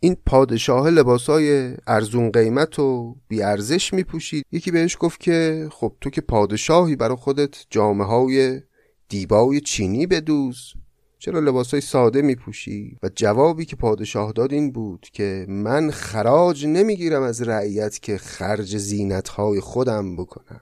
این 0.00 0.16
پادشاه 0.26 0.90
لباسای 0.90 1.74
ارزون 1.86 2.30
قیمت 2.30 2.78
و 2.78 3.16
بیارزش 3.28 3.94
میپوشید. 3.94 4.46
یکی 4.52 4.70
بهش 4.70 4.96
گفت 5.00 5.20
که 5.20 5.68
خب 5.72 5.92
تو 6.00 6.10
که 6.10 6.20
پادشاهی 6.20 6.96
برای 6.96 7.16
خودت 7.16 7.64
جامعه 7.70 8.06
های 8.06 8.60
دیبای 9.08 9.60
چینی 9.60 10.06
بدوز. 10.06 10.74
چرا 11.18 11.40
لباسای 11.40 11.80
ساده 11.80 12.22
میپوشی؟ 12.22 12.98
و 13.02 13.10
جوابی 13.16 13.64
که 13.64 13.76
پادشاه 13.76 14.32
داد 14.32 14.52
این 14.52 14.72
بود 14.72 15.06
که 15.12 15.46
من 15.48 15.90
خراج 15.90 16.66
نمی‌گیرم 16.66 17.22
از 17.22 17.42
رعیت 17.42 17.98
که 17.98 18.18
خرج 18.18 18.76
زینتهای 18.76 19.60
خودم 19.60 20.16
بکنم. 20.16 20.60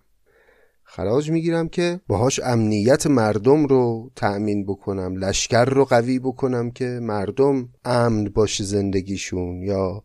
خراج 0.88 1.30
می‌گیرم 1.30 1.68
که 1.68 2.00
باهاش 2.08 2.40
امنیت 2.44 3.06
مردم 3.06 3.66
رو 3.66 4.10
تأمین 4.16 4.66
بکنم 4.66 5.16
لشکر 5.16 5.64
رو 5.64 5.84
قوی 5.84 6.18
بکنم 6.18 6.70
که 6.70 6.84
مردم 7.02 7.68
امن 7.84 8.24
باشه 8.24 8.64
زندگیشون 8.64 9.62
یا 9.62 10.02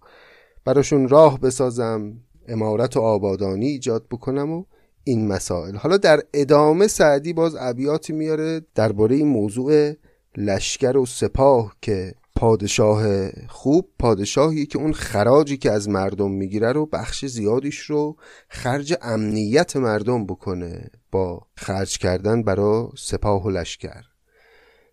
براشون 0.66 1.10
راه 1.10 1.40
بسازم 1.40 2.14
امارت 2.48 2.98
و 2.98 3.02
آبادانی 3.02 3.68
ایجاد 3.68 4.06
بکنم 4.12 4.52
و 4.52 4.64
این 5.04 5.28
مسائل. 5.28 5.76
حالا 5.76 5.98
در 5.98 6.22
ادامه 6.34 6.88
سعدی 6.88 7.34
باز 7.34 7.56
ابیاتی 7.60 8.14
میاره 8.14 8.62
درباره 8.76 9.16
این 9.16 9.28
موضوع 9.28 9.94
لشکر 10.38 10.98
و 10.98 11.06
سپاه 11.06 11.76
که 11.82 12.14
پادشاه 12.42 13.30
خوب 13.48 13.90
پادشاهی 14.00 14.66
که 14.66 14.78
اون 14.78 14.94
خراجی 14.94 15.58
که 15.58 15.72
از 15.72 15.90
مردم 15.90 16.32
می‌گیره 16.32 16.72
رو 16.72 16.86
بخش 16.86 17.26
زیادیش 17.26 17.80
رو 17.80 18.18
خرج 18.50 18.96
امنیت 19.02 19.76
مردم 19.76 20.26
بکنه 20.26 20.90
با 21.12 21.48
خرج 21.56 21.98
کردن 21.98 22.44
برای 22.44 22.88
سپاه 22.98 23.44
و 23.44 23.50
لشکر. 23.50 24.04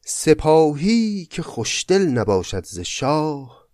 سپاهی 0.04 1.26
که 1.30 1.42
خوشدل 1.42 2.02
نباشد 2.02 2.64
ز 2.64 2.80
شاه 2.80 3.68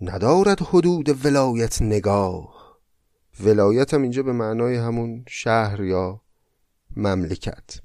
ندارد 0.00 0.62
حدود 0.62 1.26
ولایت 1.26 1.82
نگاه. 1.82 2.78
ولایت 3.40 3.94
هم 3.94 4.02
اینجا 4.02 4.22
به 4.22 4.32
معنای 4.32 4.76
همون 4.76 5.24
شهر 5.28 5.84
یا 5.84 6.20
مملکت. 6.96 7.83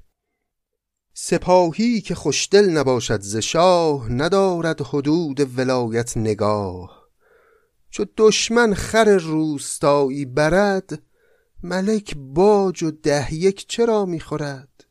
سپاهی 1.22 2.00
که 2.00 2.14
خوشدل 2.14 2.70
نباشد 2.70 3.20
ز 3.20 3.36
شاه 3.36 4.12
ندارد 4.12 4.80
حدود 4.80 5.58
ولایت 5.58 6.16
نگاه. 6.16 7.08
چو 7.90 8.04
دشمن 8.16 8.74
خر 8.74 9.16
روستایی 9.16 10.24
برد 10.24 11.02
ملک 11.62 12.14
باج 12.16 12.82
و 12.82 12.90
ده 12.90 13.34
یک 13.34 13.66
چرا 13.68 14.04
می‌خورد؟ 14.04 14.84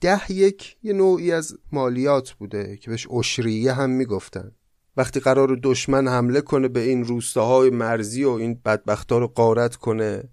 ده 0.00 0.32
یک 0.32 0.76
یه 0.82 0.92
نوعی 0.92 1.32
از 1.32 1.58
مالیات 1.72 2.32
بوده 2.32 2.76
که 2.76 2.90
بهش 2.90 3.10
اشریه 3.10 3.72
هم 3.72 3.90
می‌گفتن. 3.90 4.52
وقتی 4.96 5.20
قرار 5.20 5.60
دشمن 5.62 6.08
حمله 6.08 6.40
کنه 6.40 6.68
به 6.68 6.80
این 6.80 7.04
روستاهای 7.04 7.70
مرزی 7.70 8.24
و 8.24 8.30
این 8.30 8.60
بدبختا 8.64 9.18
رو 9.18 9.26
قارت 9.26 9.76
کنه 9.76 10.24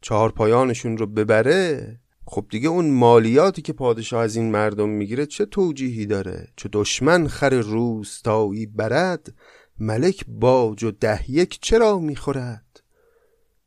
چهار 0.00 0.32
پایانشون 0.32 0.96
رو 0.96 1.06
ببره 1.06 1.98
خب 2.28 2.46
دیگه 2.50 2.68
اون 2.68 2.90
مالیاتی 2.90 3.62
که 3.62 3.72
پادشاه 3.72 4.22
از 4.22 4.36
این 4.36 4.50
مردم 4.50 4.88
می‌گیره 4.88 5.26
چه 5.26 5.46
توجیهی 5.46 6.06
داره؟ 6.06 6.48
چه 6.56 6.68
دشمن 6.72 7.28
خر 7.28 7.54
روستایی 7.54 8.66
برد؟ 8.66 9.34
ملک 9.78 10.24
باج 10.28 10.84
و 10.84 10.90
ده 10.90 11.30
یک 11.30 11.58
چرا 11.62 11.98
می‌خورد؟ 11.98 12.82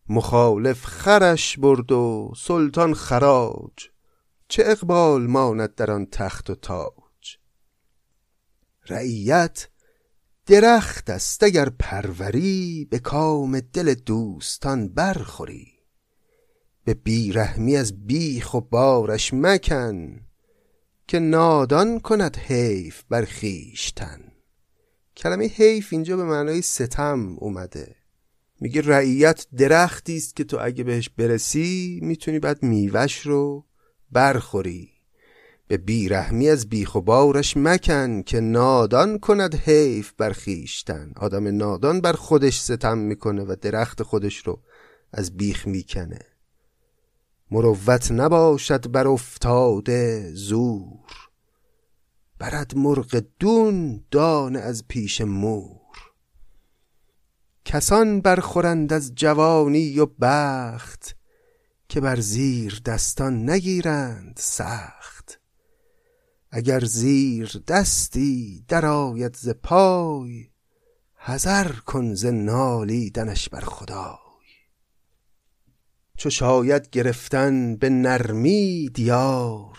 مخالف 0.09 0.85
خرش 0.85 1.57
برد 1.57 1.91
و 1.91 2.33
سلطان 2.37 2.93
خراج. 2.93 3.89
چه 4.47 4.63
اقبال 4.65 5.27
ماند 5.27 5.75
در 5.75 5.91
آن 5.91 6.07
تخت 6.11 6.49
و 6.49 6.55
تاج؟ 6.55 7.37
رعیت 8.87 9.67
درخت 10.45 11.09
است 11.09 11.43
اگر 11.43 11.69
پروری 11.69 12.87
به 12.91 12.99
کام 12.99 13.59
دل 13.59 13.93
دوستان 13.93 14.87
برخوری. 14.87 15.78
به 16.83 16.93
بیرحمی 16.93 17.75
از 17.75 18.07
بیخ 18.07 18.53
و 18.53 18.61
بارش 18.61 19.33
مکن 19.33 20.19
که 21.07 21.19
نادان 21.19 21.99
کند 21.99 22.37
حیف 22.37 23.03
بر 23.09 23.25
خیشتن 23.25 24.19
کلمه 25.17 25.45
حیف 25.45 25.87
اینجا 25.91 26.17
به 26.17 26.23
معنای 26.23 26.61
ستم 26.61 27.35
اومده. 27.37 27.95
میگه 28.61 28.81
رعیت 28.81 29.47
درختی 29.57 30.17
است 30.17 30.35
که 30.35 30.43
تو 30.43 30.57
اگه 30.61 30.83
بهش 30.83 31.09
برسی 31.09 31.99
می‌تونی 32.03 32.39
بعد 32.39 32.63
میوش 32.63 33.19
رو 33.19 33.65
برخوری. 34.11 34.89
به 35.67 35.77
بیرحمی 35.77 36.49
از 36.49 36.69
بیخ 36.69 36.95
و 36.95 37.01
بارش 37.01 37.57
مکن 37.57 38.21
که 38.21 38.39
نادان 38.39 39.19
کند 39.19 39.55
حیف 39.55 40.11
بر 40.17 40.31
خیشتن 40.31 41.13
آدم 41.15 41.57
نادان 41.57 42.01
بر 42.01 42.13
خودش 42.13 42.59
ستم 42.61 42.97
می‌کنه 42.97 43.43
و 43.43 43.55
درخت 43.61 44.03
خودش 44.03 44.37
رو 44.37 44.61
از 45.13 45.37
بیخ 45.37 45.67
می‌کنه. 45.67 46.19
مروت 47.51 48.11
نباشد 48.11 48.91
بر 48.91 49.07
افتاده 49.07 50.31
زور. 50.33 51.29
برد 52.39 52.77
مرغ 52.77 53.23
دون 53.39 54.03
دان 54.11 54.55
از 54.55 54.87
پیش 54.87 55.21
مور. 55.21 55.79
کسان 57.65 58.21
برخورند 58.21 58.93
از 58.93 59.15
جوانی 59.15 59.99
و 59.99 60.05
بخت 60.21 61.15
که 61.89 62.01
بر 62.01 62.19
زیر 62.19 62.81
دستان 62.85 63.49
نگیرند 63.49 64.37
سخت. 64.39 65.39
اگر 66.51 66.85
زیر 66.85 67.63
دستی 67.67 68.65
درآید 68.67 69.35
ز 69.35 69.49
پای 69.49 70.49
حذر 71.15 71.71
کن 71.71 72.13
ز 72.13 72.25
نالیدنش 72.25 73.49
بر 73.49 73.61
خدای. 73.61 74.28
چو 76.19 76.29
شاید 76.29 76.89
گرفتن 76.89 77.75
به 77.75 77.89
نرمی 77.89 78.89
دیار 78.93 79.77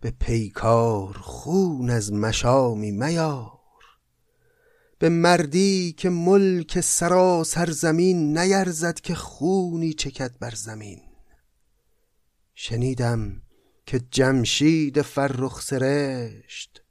به 0.00 0.10
پیکار 0.10 1.18
خون 1.20 1.90
از 1.90 2.12
مشامی 2.12 2.90
میار. 2.90 3.58
به 4.98 5.08
مردی 5.08 5.94
که 5.96 6.10
ملک 6.10 6.80
سراسر 6.80 7.70
زمین 7.70 8.38
نیرزد 8.38 9.00
که 9.00 9.14
خونی 9.14 9.92
چکد 9.92 10.38
بر 10.40 10.54
زمین. 10.54 11.00
شنیدم 12.54 13.42
که 13.86 14.00
جمشید 14.10 15.02
فرخ 15.02 15.62
سرشت 15.62 16.82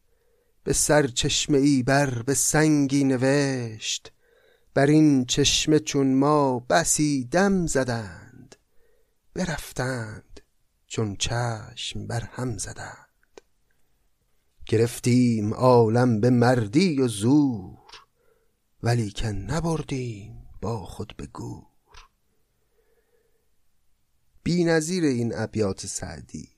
به 0.63 0.73
سر 0.73 1.07
چشمه 1.07 1.57
ای 1.57 1.83
بر 1.83 2.21
به 2.21 2.33
سنگی 2.33 3.03
نوشت. 3.03 4.11
بر 4.73 4.85
این 4.85 5.25
چشمه 5.25 5.79
چون 5.79 6.13
ما 6.13 6.59
بسی 6.59 7.27
دم 7.31 7.67
زدند 7.67 8.26
برفتند 9.37 10.41
چون 10.87 11.15
چشم 11.15 12.07
بر 12.07 12.21
هم 12.21 12.57
زدند. 12.57 13.41
گرفتیم 14.65 15.53
عالم 15.53 16.21
به 16.21 16.29
مردی 16.29 17.01
و 17.01 17.07
زور 17.07 17.77
ولیکن 18.83 19.27
نبردیم 19.27 20.47
با 20.61 20.85
خود 20.85 21.13
به 21.17 21.27
گور. 21.27 21.65
بی 24.43 24.63
نظیر 24.63 25.03
این 25.03 25.33
ابیات 25.35 25.85
سعدی 25.85 26.49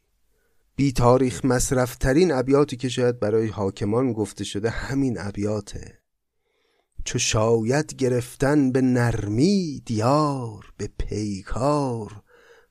بی 0.76 0.92
تاریخ 0.92 1.46
مصرفترین 1.46 2.32
ابیاتی 2.32 2.78
که 2.78 2.90
شاید 2.90 3.20
برای 3.20 3.48
حاکمان 3.48 4.14
گفته 4.14 4.44
شده 4.44 4.70
همین 4.70 5.18
ابیاته. 5.20 6.00
چو 7.04 7.20
شاید 7.20 7.96
گرفتن 7.96 8.72
به 8.72 8.82
نرمی 8.82 9.84
دیار 9.86 10.74
به 10.78 10.90
پیکار 10.98 12.24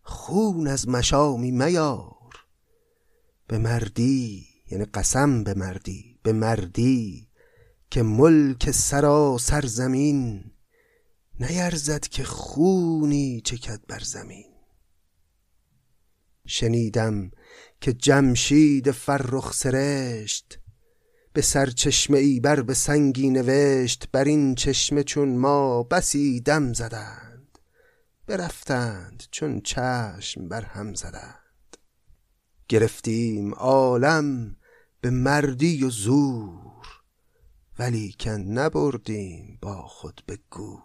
خون 0.08 0.66
از 0.66 0.88
مشامی 0.88 1.50
میار. 1.50 2.44
به 3.48 3.58
مردی 3.58 4.46
یعنی 4.70 4.84
قسم 4.84 5.44
به 5.44 5.54
مردی 5.54 6.18
به 6.22 6.32
مردی 6.32 7.28
که 7.90 8.02
ملک 8.02 8.70
سرا 8.70 9.38
سرزمین 9.40 10.44
نیرزد 11.40 12.00
که 12.00 12.24
خونی 12.24 13.40
چکد 13.44 13.80
بر 13.88 14.00
زمین. 14.00 14.52
شنیدم 16.46 17.30
که 17.80 17.92
جمشید 17.92 18.90
فرخ 18.90 19.54
سرشت 19.54 20.58
به 21.32 21.42
سرچشمه 21.42 22.18
ای 22.18 22.40
بر 22.40 22.62
به 22.62 22.74
سنگی 22.74 23.30
نوشت 23.30 24.08
بر 24.12 24.24
این 24.24 24.54
چشمه 24.54 25.02
چون 25.02 25.36
ما 25.36 25.82
بسی 25.82 26.40
دم 26.40 26.72
زدند 26.72 27.27
برفتند 28.28 29.22
چون 29.30 29.60
چشم 29.60 30.48
بر 30.48 30.62
هم 30.64 30.94
زدند. 30.94 31.76
گرفتیم 32.68 33.54
عالم 33.54 34.56
به 35.00 35.10
مردی 35.10 35.84
و 35.84 35.90
زور 35.90 37.02
ولیکن 37.78 38.30
نبردیم 38.30 39.58
با 39.62 39.82
خود 39.82 40.22
به 40.26 40.38
گور. 40.50 40.82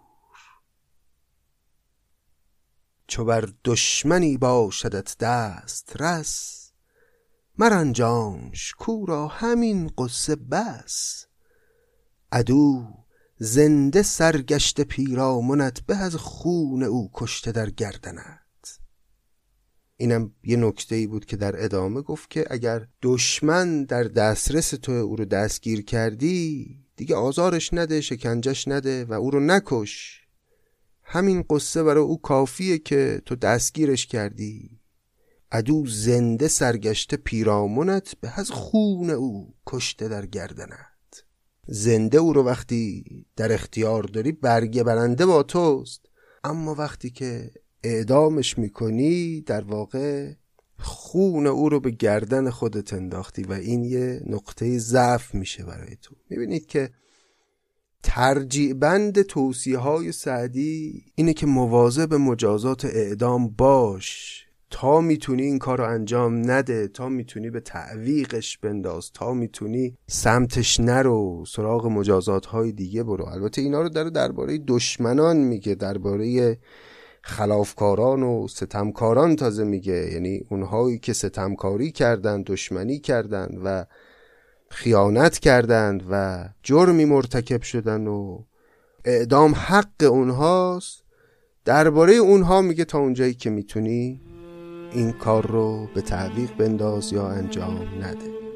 چو 3.06 3.24
بر 3.24 3.48
دشمنی 3.64 4.36
باشدت 4.36 5.18
دست 5.18 5.92
رس 6.00 6.60
مرنجانش 7.58 8.74
کو 8.78 9.06
را 9.06 9.28
همین 9.28 9.92
قصه 9.98 10.36
بس. 10.36 11.26
عدو 12.32 13.03
زنده 13.38 14.02
سرگشت 14.02 14.80
پیرامونت 14.80 15.80
به 15.86 15.96
از 15.96 16.14
خون 16.14 16.82
او 16.82 17.10
کشته 17.14 17.52
در 17.52 17.70
گردنت. 17.70 18.78
اینم 19.96 20.32
یه 20.44 20.56
نکته 20.56 20.94
ای 20.94 21.06
بود 21.06 21.24
که 21.24 21.36
در 21.36 21.64
ادامه 21.64 22.02
گفت 22.02 22.30
که 22.30 22.46
اگر 22.50 22.86
دشمن 23.02 23.84
در 23.84 24.02
دسترس 24.02 24.70
تو 24.70 24.92
او 24.92 25.16
رو 25.16 25.24
دستگیر 25.24 25.84
کردی 25.84 26.76
دیگه 26.96 27.16
آزارش 27.16 27.74
نده 27.74 28.00
شکنجش 28.00 28.68
نده 28.68 29.04
و 29.04 29.12
او 29.12 29.30
رو 29.30 29.40
نکش. 29.40 30.20
همین 31.02 31.44
قصه 31.50 31.82
برای 31.82 32.04
او 32.04 32.20
کافیه 32.20 32.78
که 32.78 33.22
تو 33.26 33.36
دستگیرش 33.36 34.06
کردی. 34.06 34.80
عدو 35.52 35.86
زنده 35.86 36.48
سرگشته 36.48 37.16
پیرامونت 37.16 38.14
به 38.20 38.40
از 38.40 38.50
خون 38.50 39.10
او 39.10 39.54
کشته 39.66 40.08
در 40.08 40.26
گردنت. 40.26 40.93
زنده 41.66 42.18
او 42.18 42.32
رو 42.32 42.42
وقتی 42.42 43.04
در 43.36 43.52
اختیار 43.52 44.02
داری 44.02 44.32
برگه 44.32 44.82
برنده 44.82 45.26
با 45.26 45.42
توست. 45.42 46.06
اما 46.44 46.74
وقتی 46.74 47.10
که 47.10 47.50
اعدامش 47.82 48.58
می‌کنی 48.58 49.40
در 49.40 49.64
واقع 49.64 50.32
خون 50.78 51.46
او 51.46 51.68
رو 51.68 51.80
به 51.80 51.90
گردن 51.90 52.50
خودت 52.50 52.92
انداختی 52.92 53.42
و 53.42 53.52
این 53.52 53.84
یه 53.84 54.22
نقطه 54.26 54.78
ضعف 54.78 55.34
میشه 55.34 55.64
برای 55.64 55.96
تو. 56.02 56.14
می‌بینید 56.30 56.66
که 56.66 56.90
ترجیع 58.02 58.74
بند 58.74 59.22
توصیه 59.22 59.78
های 59.78 60.12
سعدی 60.12 61.04
اینه 61.14 61.32
که 61.32 61.46
مواظب 61.46 62.14
مجازات 62.14 62.84
اعدام 62.84 63.48
باش. 63.48 64.43
تا 64.76 65.00
می‌تونی 65.00 65.42
این 65.42 65.58
کار 65.58 65.78
رو 65.78 65.84
انجام 65.84 66.50
نده 66.50 66.88
تا 66.88 67.08
می‌تونی 67.08 67.50
به 67.50 67.60
تعویقش 67.60 68.58
بنداز 68.58 69.12
تا 69.12 69.34
می‌تونی 69.34 69.96
سمتش 70.06 70.80
نرو 70.80 71.44
سراغ 71.48 71.86
مجازات 71.86 72.46
های 72.46 72.72
دیگه 72.72 73.02
برو. 73.02 73.24
البته 73.24 73.62
اینا 73.62 73.82
رو 73.82 73.88
داره 73.88 74.10
درباره 74.10 74.58
دشمنان 74.58 75.36
میگه 75.36 75.74
درباره 75.74 76.58
خلافکاران 77.22 78.22
و 78.22 78.48
ستمکاران 78.48 79.36
تازه 79.36 79.64
میگه. 79.64 80.10
یعنی 80.12 80.44
اونهایی 80.50 80.98
که 80.98 81.12
ستمکاری 81.12 81.90
کردن 81.90 82.42
دشمنی 82.46 82.98
کردن 82.98 83.48
و 83.64 83.84
خیانت 84.70 85.38
کردند 85.38 86.02
و 86.10 86.44
جرمی 86.62 87.04
مرتکب 87.04 87.62
شدن 87.62 88.06
و 88.06 88.38
اعدام 89.04 89.54
حق 89.54 90.02
اونهاست 90.02 91.02
درباره 91.64 92.14
اونها 92.14 92.60
میگه 92.60 92.84
تا 92.84 92.98
اونجایی 92.98 93.34
که 93.34 93.50
می‌تونی 93.50 94.20
این 94.94 95.12
کار 95.12 95.46
رو 95.46 95.88
به 95.94 96.00
تعویق 96.00 96.56
بنداز 96.56 97.12
یا 97.12 97.28
انجام 97.28 97.88
نده. 98.00 98.53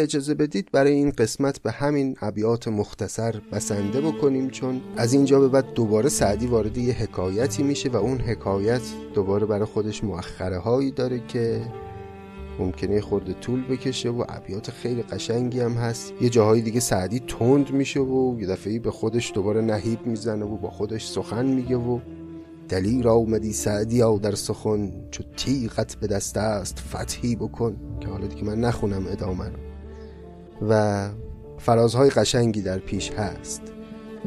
اجازه 0.00 0.34
بدید 0.34 0.68
برای 0.72 0.92
این 0.92 1.10
قسمت 1.10 1.62
به 1.62 1.70
همین 1.70 2.16
ابیات 2.20 2.68
مختصر 2.68 3.40
بسنده 3.52 4.00
بکنیم 4.00 4.50
چون 4.50 4.80
از 4.96 5.12
اینجا 5.12 5.40
به 5.40 5.48
بعد 5.48 5.72
دوباره 5.74 6.08
سعدی 6.08 6.46
وارد 6.46 6.78
یه 6.78 6.94
حکایتی 6.94 7.62
میشه 7.62 7.88
و 7.88 7.96
اون 7.96 8.20
حکایت 8.20 8.82
دوباره 9.14 9.46
برای 9.46 9.64
خودش 9.64 10.04
مؤخره 10.04 10.58
هایی 10.58 10.90
داره 10.90 11.26
که 11.28 11.62
ممکنه 12.58 13.00
خورده 13.00 13.32
طول 13.32 13.64
بکشه 13.64 14.10
و 14.10 14.24
ابیات 14.28 14.70
خیلی 14.70 15.02
قشنگی 15.02 15.60
هم 15.60 15.72
هست. 15.72 16.12
یه 16.20 16.28
جاهای 16.28 16.60
دیگه 16.60 16.80
سعدی 16.80 17.20
تند 17.20 17.70
میشه 17.70 18.00
و 18.00 18.40
یه 18.40 18.46
دفعه 18.46 18.78
به 18.78 18.90
خودش 18.90 19.32
دوباره 19.34 19.60
نهیب 19.60 20.06
می‌زنه 20.06 20.44
و 20.44 20.56
با 20.56 20.70
خودش 20.70 21.06
سخن 21.06 21.46
میگه 21.46 21.76
و 21.76 22.00
دلیر 22.68 23.08
آمدی 23.08 23.52
سعدی 23.52 24.00
ها 24.00 24.18
در 24.18 24.34
سخن 24.34 24.92
چو 25.10 25.22
تیغت 25.36 25.94
به 25.94 26.06
دست 26.06 26.36
است 26.36 26.78
فتحی 26.78 27.36
بکن. 27.36 27.76
که 28.00 28.08
حالا 28.08 28.26
دیگه 28.26 28.44
من 28.44 28.60
نخونم 28.60 29.06
ادامه 29.06 29.44
رو. 29.44 29.69
و 30.68 31.08
فرازهای 31.58 32.10
قشنگی 32.10 32.62
در 32.62 32.78
پیش 32.78 33.10
هست. 33.10 33.62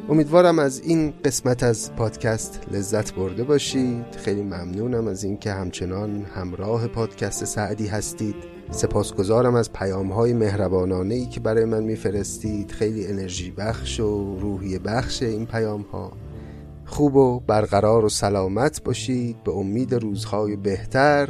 امیدوارم 0.09 0.59
از 0.59 0.79
این 0.79 1.13
قسمت 1.25 1.63
از 1.63 1.95
پادکست 1.95 2.59
لذت 2.71 3.13
برده 3.13 3.43
باشید. 3.43 4.05
خیلی 4.17 4.41
ممنونم 4.41 5.07
از 5.07 5.23
اینکه 5.23 5.51
همچنان 5.51 6.25
همراه 6.35 6.87
پادکست 6.87 7.45
سعدی 7.45 7.87
هستید. 7.87 8.35
سپاسگزارم 8.71 9.55
از 9.55 9.73
پیام 9.73 10.11
های 10.11 10.33
مهربانانه 10.33 11.15
ای 11.15 11.25
که 11.25 11.39
برای 11.39 11.65
من 11.65 11.83
میفرستید. 11.83 12.71
خیلی 12.71 13.07
انرژی 13.07 13.51
بخش 13.51 13.99
و 13.99 14.37
روحی 14.39 14.79
بخش 14.79 15.23
این 15.23 15.45
پیام 15.45 15.81
ها 15.81 16.11
خوب 16.85 17.15
و 17.15 17.39
برقرار 17.39 18.05
و 18.05 18.09
سلامت 18.09 18.83
باشید. 18.83 19.43
به 19.43 19.51
امید 19.51 19.93
روزهای 19.93 20.55
بهتر. 20.55 21.29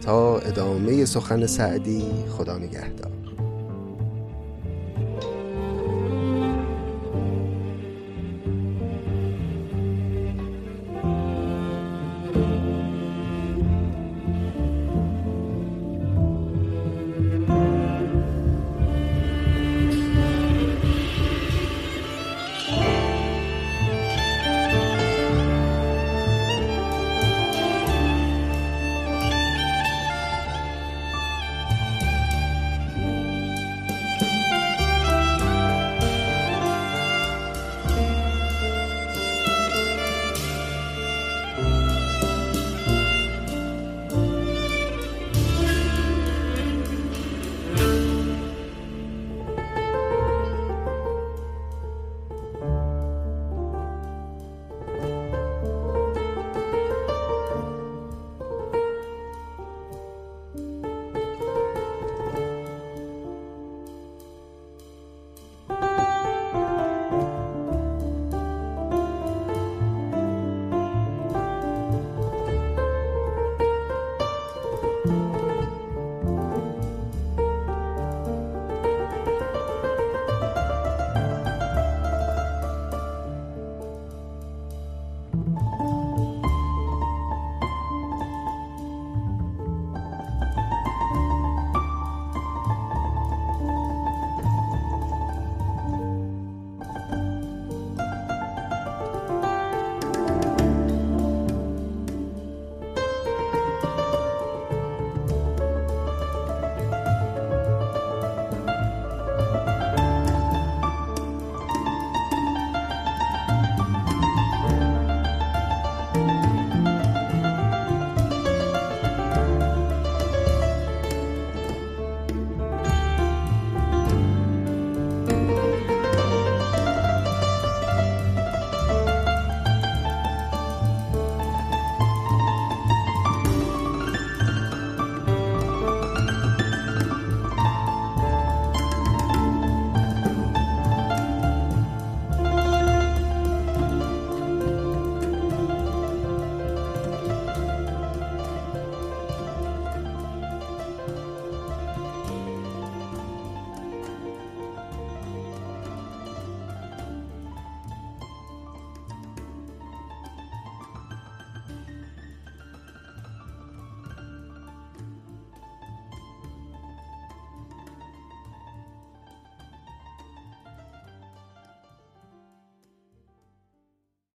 تا 0.00 0.38
ادامه 0.38 1.04
سخن 1.04 1.46
سعدی 1.46 2.04
خدا 2.28 2.58
نگهدار. 2.58 3.19